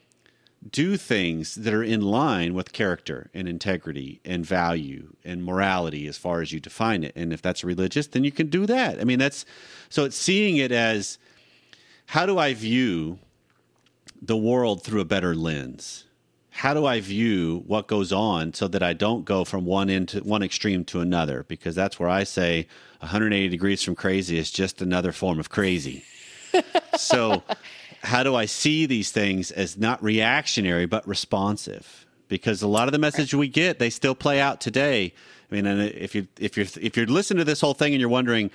do 0.71 0.97
things 0.97 1.55
that 1.55 1.73
are 1.73 1.83
in 1.83 2.01
line 2.01 2.53
with 2.53 2.73
character 2.73 3.29
and 3.33 3.47
integrity 3.47 4.19
and 4.25 4.45
value 4.45 5.15
and 5.23 5.43
morality 5.43 6.07
as 6.07 6.17
far 6.17 6.41
as 6.41 6.51
you 6.51 6.59
define 6.59 7.03
it. 7.03 7.13
And 7.15 7.31
if 7.31 7.41
that's 7.41 7.63
religious, 7.63 8.07
then 8.07 8.23
you 8.23 8.31
can 8.31 8.47
do 8.47 8.65
that. 8.65 8.99
I 8.99 9.03
mean, 9.03 9.19
that's 9.19 9.45
so 9.89 10.05
it's 10.05 10.15
seeing 10.15 10.57
it 10.57 10.71
as 10.71 11.19
how 12.07 12.25
do 12.25 12.39
I 12.39 12.53
view 12.53 13.19
the 14.21 14.37
world 14.37 14.83
through 14.83 15.01
a 15.01 15.05
better 15.05 15.35
lens? 15.35 16.05
How 16.49 16.73
do 16.73 16.85
I 16.85 17.01
view 17.01 17.63
what 17.67 17.87
goes 17.87 18.13
on 18.13 18.53
so 18.53 18.67
that 18.69 18.81
I 18.81 18.93
don't 18.93 19.25
go 19.25 19.43
from 19.43 19.65
one 19.65 19.89
end 19.89 20.07
to 20.09 20.21
one 20.21 20.41
extreme 20.41 20.85
to 20.85 21.01
another? 21.01 21.43
Because 21.43 21.75
that's 21.75 21.99
where 21.99 22.09
I 22.09 22.23
say 22.23 22.67
180 22.99 23.49
degrees 23.49 23.83
from 23.83 23.95
crazy 23.95 24.37
is 24.37 24.51
just 24.51 24.81
another 24.81 25.11
form 25.11 25.39
of 25.39 25.49
crazy. 25.49 26.05
So 26.97 27.43
how 28.03 28.23
do 28.23 28.35
I 28.35 28.45
see 28.45 28.85
these 28.85 29.11
things 29.11 29.51
as 29.51 29.77
not 29.77 30.01
reactionary 30.03 30.85
but 30.85 31.07
responsive? 31.07 32.05
Because 32.27 32.61
a 32.61 32.67
lot 32.67 32.87
of 32.87 32.91
the 32.91 32.99
message 32.99 33.33
we 33.33 33.47
get, 33.47 33.79
they 33.79 33.89
still 33.89 34.15
play 34.15 34.39
out 34.39 34.61
today. 34.61 35.13
I 35.51 35.55
mean, 35.55 35.65
and 35.65 35.81
if 35.81 36.15
you 36.15 36.27
if 36.39 36.57
you're 36.57 36.65
if 36.81 36.97
you're 36.97 37.05
listening 37.05 37.39
to 37.39 37.43
this 37.43 37.61
whole 37.61 37.73
thing 37.73 37.93
and 37.93 37.99
you're 37.99 38.09
wondering, 38.09 38.49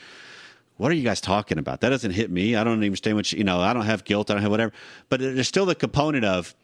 what 0.76 0.90
are 0.90 0.94
you 0.94 1.04
guys 1.04 1.20
talking 1.20 1.58
about? 1.58 1.82
That 1.82 1.90
doesn't 1.90 2.12
hit 2.12 2.30
me. 2.30 2.56
I 2.56 2.64
don't 2.64 2.82
understand 2.82 3.16
what 3.16 3.30
you, 3.30 3.38
you 3.38 3.44
know. 3.44 3.60
I 3.60 3.72
don't 3.72 3.84
have 3.84 4.04
guilt. 4.04 4.30
I 4.30 4.34
don't 4.34 4.42
have 4.42 4.50
whatever. 4.50 4.72
But 5.08 5.20
there's 5.20 5.46
still 5.46 5.66
the 5.66 5.74
component 5.74 6.24
of, 6.24 6.54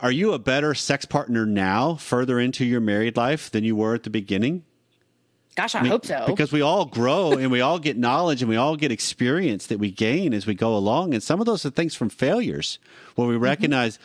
are 0.00 0.10
you 0.10 0.32
a 0.32 0.38
better 0.38 0.74
sex 0.74 1.04
partner 1.04 1.44
now, 1.44 1.96
further 1.96 2.40
into 2.40 2.64
your 2.64 2.80
married 2.80 3.16
life, 3.16 3.50
than 3.50 3.62
you 3.62 3.76
were 3.76 3.94
at 3.94 4.04
the 4.04 4.10
beginning? 4.10 4.64
Gosh, 5.56 5.74
I, 5.74 5.80
I 5.80 5.82
mean, 5.82 5.90
hope 5.90 6.04
so. 6.04 6.24
Because 6.26 6.52
we 6.52 6.60
all 6.60 6.84
grow 6.84 7.32
and 7.32 7.50
we 7.50 7.62
all 7.62 7.78
get 7.78 7.96
knowledge 7.96 8.42
and 8.42 8.48
we 8.48 8.56
all 8.56 8.76
get 8.76 8.92
experience 8.92 9.66
that 9.66 9.78
we 9.78 9.90
gain 9.90 10.34
as 10.34 10.46
we 10.46 10.54
go 10.54 10.76
along. 10.76 11.14
And 11.14 11.22
some 11.22 11.40
of 11.40 11.46
those 11.46 11.64
are 11.64 11.70
things 11.70 11.94
from 11.94 12.10
failures 12.10 12.78
where 13.14 13.26
we 13.26 13.34
mm-hmm. 13.34 13.44
recognize 13.44 13.98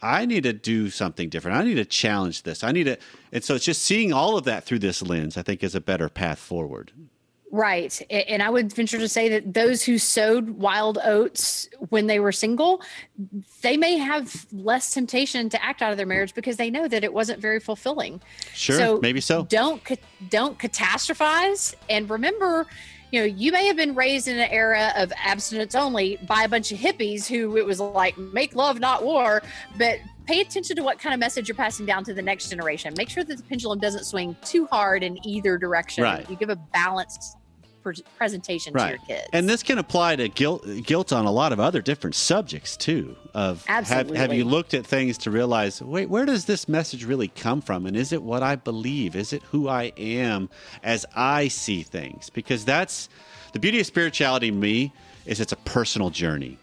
I 0.00 0.26
need 0.26 0.44
to 0.44 0.52
do 0.52 0.90
something 0.90 1.28
different. 1.28 1.56
I 1.58 1.64
need 1.64 1.74
to 1.74 1.84
challenge 1.84 2.44
this. 2.44 2.64
I 2.64 2.72
need 2.72 2.84
to. 2.84 2.98
And 3.32 3.42
so 3.42 3.56
it's 3.56 3.64
just 3.64 3.82
seeing 3.82 4.12
all 4.12 4.36
of 4.36 4.44
that 4.44 4.64
through 4.64 4.78
this 4.78 5.02
lens, 5.02 5.36
I 5.36 5.42
think, 5.42 5.62
is 5.62 5.74
a 5.74 5.80
better 5.80 6.08
path 6.08 6.38
forward. 6.38 6.92
Right. 7.52 8.00
And 8.10 8.42
I 8.42 8.48
would 8.48 8.72
venture 8.72 8.96
to 8.96 9.08
say 9.08 9.28
that 9.28 9.52
those 9.52 9.82
who 9.82 9.98
sowed 9.98 10.48
wild 10.48 10.96
oats 11.04 11.68
when 11.90 12.06
they 12.06 12.18
were 12.18 12.32
single, 12.32 12.80
they 13.60 13.76
may 13.76 13.98
have 13.98 14.46
less 14.52 14.94
temptation 14.94 15.50
to 15.50 15.62
act 15.62 15.82
out 15.82 15.90
of 15.90 15.98
their 15.98 16.06
marriage 16.06 16.32
because 16.32 16.56
they 16.56 16.70
know 16.70 16.88
that 16.88 17.04
it 17.04 17.12
wasn't 17.12 17.40
very 17.40 17.60
fulfilling. 17.60 18.22
Sure, 18.54 18.98
maybe 19.00 19.20
so. 19.20 19.44
Don't 19.44 19.82
don't 20.30 20.58
catastrophize 20.58 21.74
and 21.90 22.08
remember, 22.08 22.66
you 23.10 23.20
know, 23.20 23.26
you 23.26 23.52
may 23.52 23.66
have 23.66 23.76
been 23.76 23.94
raised 23.94 24.28
in 24.28 24.38
an 24.38 24.50
era 24.50 24.90
of 24.96 25.12
abstinence 25.22 25.74
only 25.74 26.16
by 26.26 26.44
a 26.44 26.48
bunch 26.48 26.72
of 26.72 26.78
hippies 26.78 27.26
who 27.26 27.58
it 27.58 27.66
was 27.66 27.80
like 27.80 28.16
make 28.16 28.54
love 28.54 28.80
not 28.80 29.04
war, 29.04 29.42
but 29.76 29.98
pay 30.24 30.40
attention 30.40 30.74
to 30.76 30.82
what 30.82 30.98
kind 30.98 31.12
of 31.12 31.20
message 31.20 31.48
you're 31.48 31.54
passing 31.54 31.84
down 31.84 32.02
to 32.04 32.14
the 32.14 32.22
next 32.22 32.48
generation. 32.48 32.94
Make 32.96 33.10
sure 33.10 33.24
that 33.24 33.36
the 33.36 33.42
pendulum 33.42 33.78
doesn't 33.78 34.04
swing 34.04 34.36
too 34.42 34.64
hard 34.72 35.02
in 35.02 35.18
either 35.26 35.58
direction. 35.58 36.04
Right. 36.04 36.28
You 36.30 36.36
give 36.36 36.48
a 36.48 36.56
balanced 36.56 37.36
pre- 37.82 38.02
presentation 38.16 38.72
to 38.74 38.88
your 38.88 38.98
kids. 38.98 39.28
And 39.32 39.48
this 39.48 39.62
can 39.62 39.78
apply 39.78 40.16
to 40.16 40.28
guilt 40.28 40.64
guilt 40.84 41.12
on 41.12 41.24
a 41.24 41.30
lot 41.30 41.52
of 41.52 41.60
other 41.60 41.82
different 41.82 42.14
subjects 42.14 42.76
too. 42.76 43.16
Of 43.34 43.64
have, 43.66 43.88
have 43.88 44.32
you 44.32 44.44
looked 44.44 44.74
at 44.74 44.86
things 44.86 45.18
to 45.18 45.30
realize, 45.30 45.82
wait, 45.82 46.08
where 46.08 46.26
does 46.26 46.44
this 46.44 46.68
message 46.68 47.04
really 47.04 47.28
come 47.28 47.60
from? 47.60 47.86
And 47.86 47.96
is 47.96 48.12
it 48.12 48.22
what 48.22 48.42
I 48.42 48.56
believe? 48.56 49.16
Is 49.16 49.32
it 49.32 49.42
who 49.44 49.68
I 49.68 49.92
am 49.96 50.50
as 50.82 51.06
I 51.14 51.48
see 51.48 51.82
things? 51.82 52.30
Because 52.30 52.64
that's 52.64 53.08
the 53.52 53.58
beauty 53.58 53.80
of 53.80 53.86
spirituality 53.86 54.50
to 54.50 54.56
me 54.56 54.92
is 55.26 55.40
it's 55.40 55.52
a 55.52 55.56
personal 55.56 56.10
journey. 56.10 56.58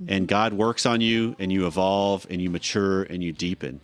And 0.00 0.08
mm-hmm. 0.08 0.26
God 0.26 0.52
works 0.52 0.86
on 0.86 1.00
you 1.00 1.34
and 1.38 1.52
you 1.52 1.66
evolve 1.66 2.26
and 2.30 2.40
you 2.40 2.50
mature 2.50 3.02
and 3.04 3.22
you 3.22 3.32
deepen 3.32 3.80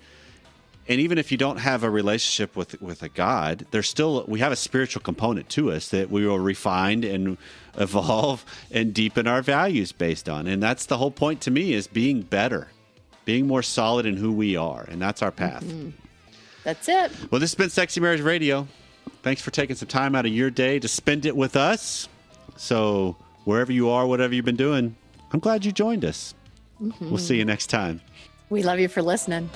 and 0.88 1.00
even 1.00 1.18
if 1.18 1.32
you 1.32 1.38
don't 1.38 1.58
have 1.58 1.82
a 1.82 1.90
relationship 1.90 2.56
with 2.56 2.80
with 2.80 3.02
a 3.02 3.08
god 3.08 3.66
there's 3.70 3.88
still 3.88 4.24
we 4.28 4.40
have 4.40 4.52
a 4.52 4.56
spiritual 4.56 5.02
component 5.02 5.48
to 5.48 5.70
us 5.70 5.88
that 5.88 6.10
we 6.10 6.26
will 6.26 6.38
refine 6.38 7.04
and 7.04 7.38
evolve 7.78 8.44
and 8.70 8.94
deepen 8.94 9.26
our 9.26 9.42
values 9.42 9.92
based 9.92 10.28
on. 10.28 10.46
And 10.46 10.62
that's 10.62 10.86
the 10.86 10.98
whole 10.98 11.10
point 11.10 11.40
to 11.42 11.50
me 11.50 11.72
is 11.72 11.86
being 11.86 12.22
better 12.22 12.68
being 13.24 13.46
more 13.46 13.62
solid 13.62 14.04
in 14.04 14.18
who 14.18 14.30
we 14.30 14.54
are. 14.54 14.84
And 14.86 15.00
that's 15.00 15.22
our 15.22 15.30
path. 15.30 15.64
Mm-hmm. 15.64 15.90
That's 16.62 16.88
it. 16.88 17.10
well 17.30 17.40
this 17.40 17.50
has 17.50 17.54
been 17.54 17.70
sexy 17.70 18.00
marriage 18.00 18.20
radio. 18.20 18.66
Thanks 19.22 19.42
for 19.42 19.50
taking 19.50 19.76
some 19.76 19.88
time 19.88 20.14
out 20.14 20.26
of 20.26 20.32
your 20.32 20.50
day 20.50 20.78
to 20.78 20.88
spend 20.88 21.26
it 21.26 21.36
with 21.36 21.56
us. 21.56 22.08
So 22.56 23.16
wherever 23.44 23.72
you 23.72 23.90
are 23.90 24.06
whatever 24.06 24.34
you've 24.34 24.44
been 24.44 24.56
doing 24.56 24.96
i'm 25.32 25.40
glad 25.40 25.64
you 25.64 25.72
joined 25.72 26.04
us. 26.04 26.34
Mm-hmm. 26.80 27.08
We'll 27.08 27.18
see 27.18 27.36
you 27.36 27.44
next 27.44 27.66
time. 27.66 28.00
We 28.50 28.62
love 28.62 28.78
you 28.78 28.88
for 28.88 29.02
listening. 29.02 29.50